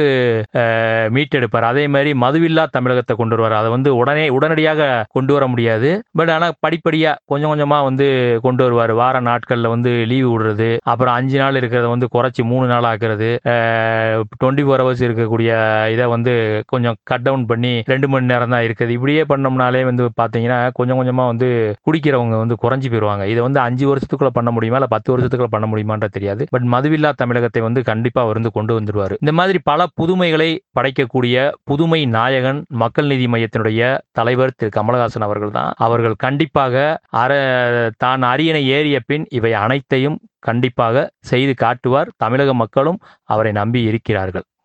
மீட்டெடுப்பார். 1.16 1.68
அதே 1.72 1.84
மாதிரி 1.94 2.10
மதுவில்லா 2.24 2.64
தமிழகத்தை 2.76 3.14
கொண்டு 3.20 3.34
வருவார். 3.36 3.56
அதை 3.60 3.70
வந்து 3.76 3.90
உடனே 4.00 4.26
உடனடியாக 4.36 4.88
கொண்டு 5.16 5.32
வர 5.36 5.44
முடியாது. 5.52 5.90
பட் 6.18 6.32
ஆனால் 6.36 6.56
படிப்படியாக 6.64 7.20
கொஞ்சம் 7.32 7.52
கொஞ்சமாக 7.52 7.86
வந்து 7.88 8.06
கொண்டு 8.46 8.62
வருவார். 8.66 8.92
வார 9.02 9.20
நாட்களில் 9.30 9.72
வந்து 9.74 9.92
லீவு 10.12 10.28
விடுறது. 10.32 10.70
அப்புறம் 10.92 11.16
அஞ்சு 11.18 11.36
நாள் 11.42 11.58
இருக்கிறத 11.60 11.88
வந்து 11.94 12.08
குறைச்சி 12.16 12.42
மூணு 12.52 12.66
நாள் 12.72 12.88
ஆக்குறது. 12.90 13.30
டுவெண்ட்டி 14.40 14.64
ஃபோர் 14.66 14.82
ஹவர்ஸ் 14.84 15.04
இருக்கக்கூடிய 15.06 15.50
இதை 15.94 16.06
வந்து 16.14 16.34
கொஞ்சம் 16.72 16.98
கட் 17.10 17.26
டவுன் 17.26 17.46
பண்ணி 17.50 17.72
ரெண்டு 17.92 18.06
மணி 18.12 18.30
நேரம் 18.32 18.54
தான் 18.54 18.64
இருக்குது. 18.66 18.94
இப்படியே 18.96 19.22
பண்ணோம்னாலே 19.32 19.82
வந்து 19.90 20.04
பார்த்தீங்கன்னா 20.20 20.60
கொஞ்சம் 20.78 20.98
கொஞ்சமாக 21.00 21.32
வந்து 21.32 21.48
குடிக்கிறவங்க 21.86 22.36
வந்து 22.42 22.56
குறைஞ்சி 22.64 22.88
போயிடுவாங்க. 22.92 23.24
இதை 23.32 23.40
வந்து 23.46 23.60
அஞ்சு 23.66 23.84
வருஷத்துக்குள்ள 23.90 24.32
பண்ண 24.38 24.50
முடியுமா? 24.56 24.78
இல்லை 24.80 24.90
பத்து 24.94 25.10
வருஷத்துக்குள்ள 25.14 25.50
பண்ண 25.54 25.68
முடியுமான்ற 25.72 26.08
தெரியாது. 26.16 26.42
பட் 26.54 26.66
மதுவில்லா 26.74 27.12
தமிழகத்தை 27.22 27.62
வந்து 27.68 27.82
கண்டிப்பாக 27.90 28.32
வந்து 28.32 28.52
கொண்டு 28.58 28.72
வந்துடுவார். 28.78 29.14
இந்த 29.24 29.32
மாதிரி 29.40 29.58
பல 29.68 29.80
புதுமைகளை 29.98 30.48
படைக்கக்கூடிய 30.76 31.36
புதுமை 31.68 31.98
நாயகன் 32.16 32.60
மக்கள் 32.82 33.08
நீதி 33.10 33.26
மையத்தினுடைய 33.32 33.80
தலைவர் 34.18 34.54
திரு. 34.58 34.70
கமலஹாசன் 34.76 35.26
அவர்கள் 35.26 35.54
தான் 35.58 35.72
அவர்கள் 35.86 36.16
கண்டிப்பாக 36.24 36.74
அற 37.22 37.32
தான் 38.04 38.24
அரியணை 38.32 38.62
ஏறிய 38.76 38.98
பின் 39.10 39.24
இவை 39.38 39.52
அனைத்தையும் 39.64 40.18
கண்டிப்பாக 40.48 41.06
செய்து 41.30 41.54
காட்டுவார். 41.64 42.10
தமிழக 42.24 42.50
மக்களும் 42.62 43.00
அவரை 43.34 43.52
நம்பி 43.60 43.82
இருக்கிறார்கள். 43.90 44.46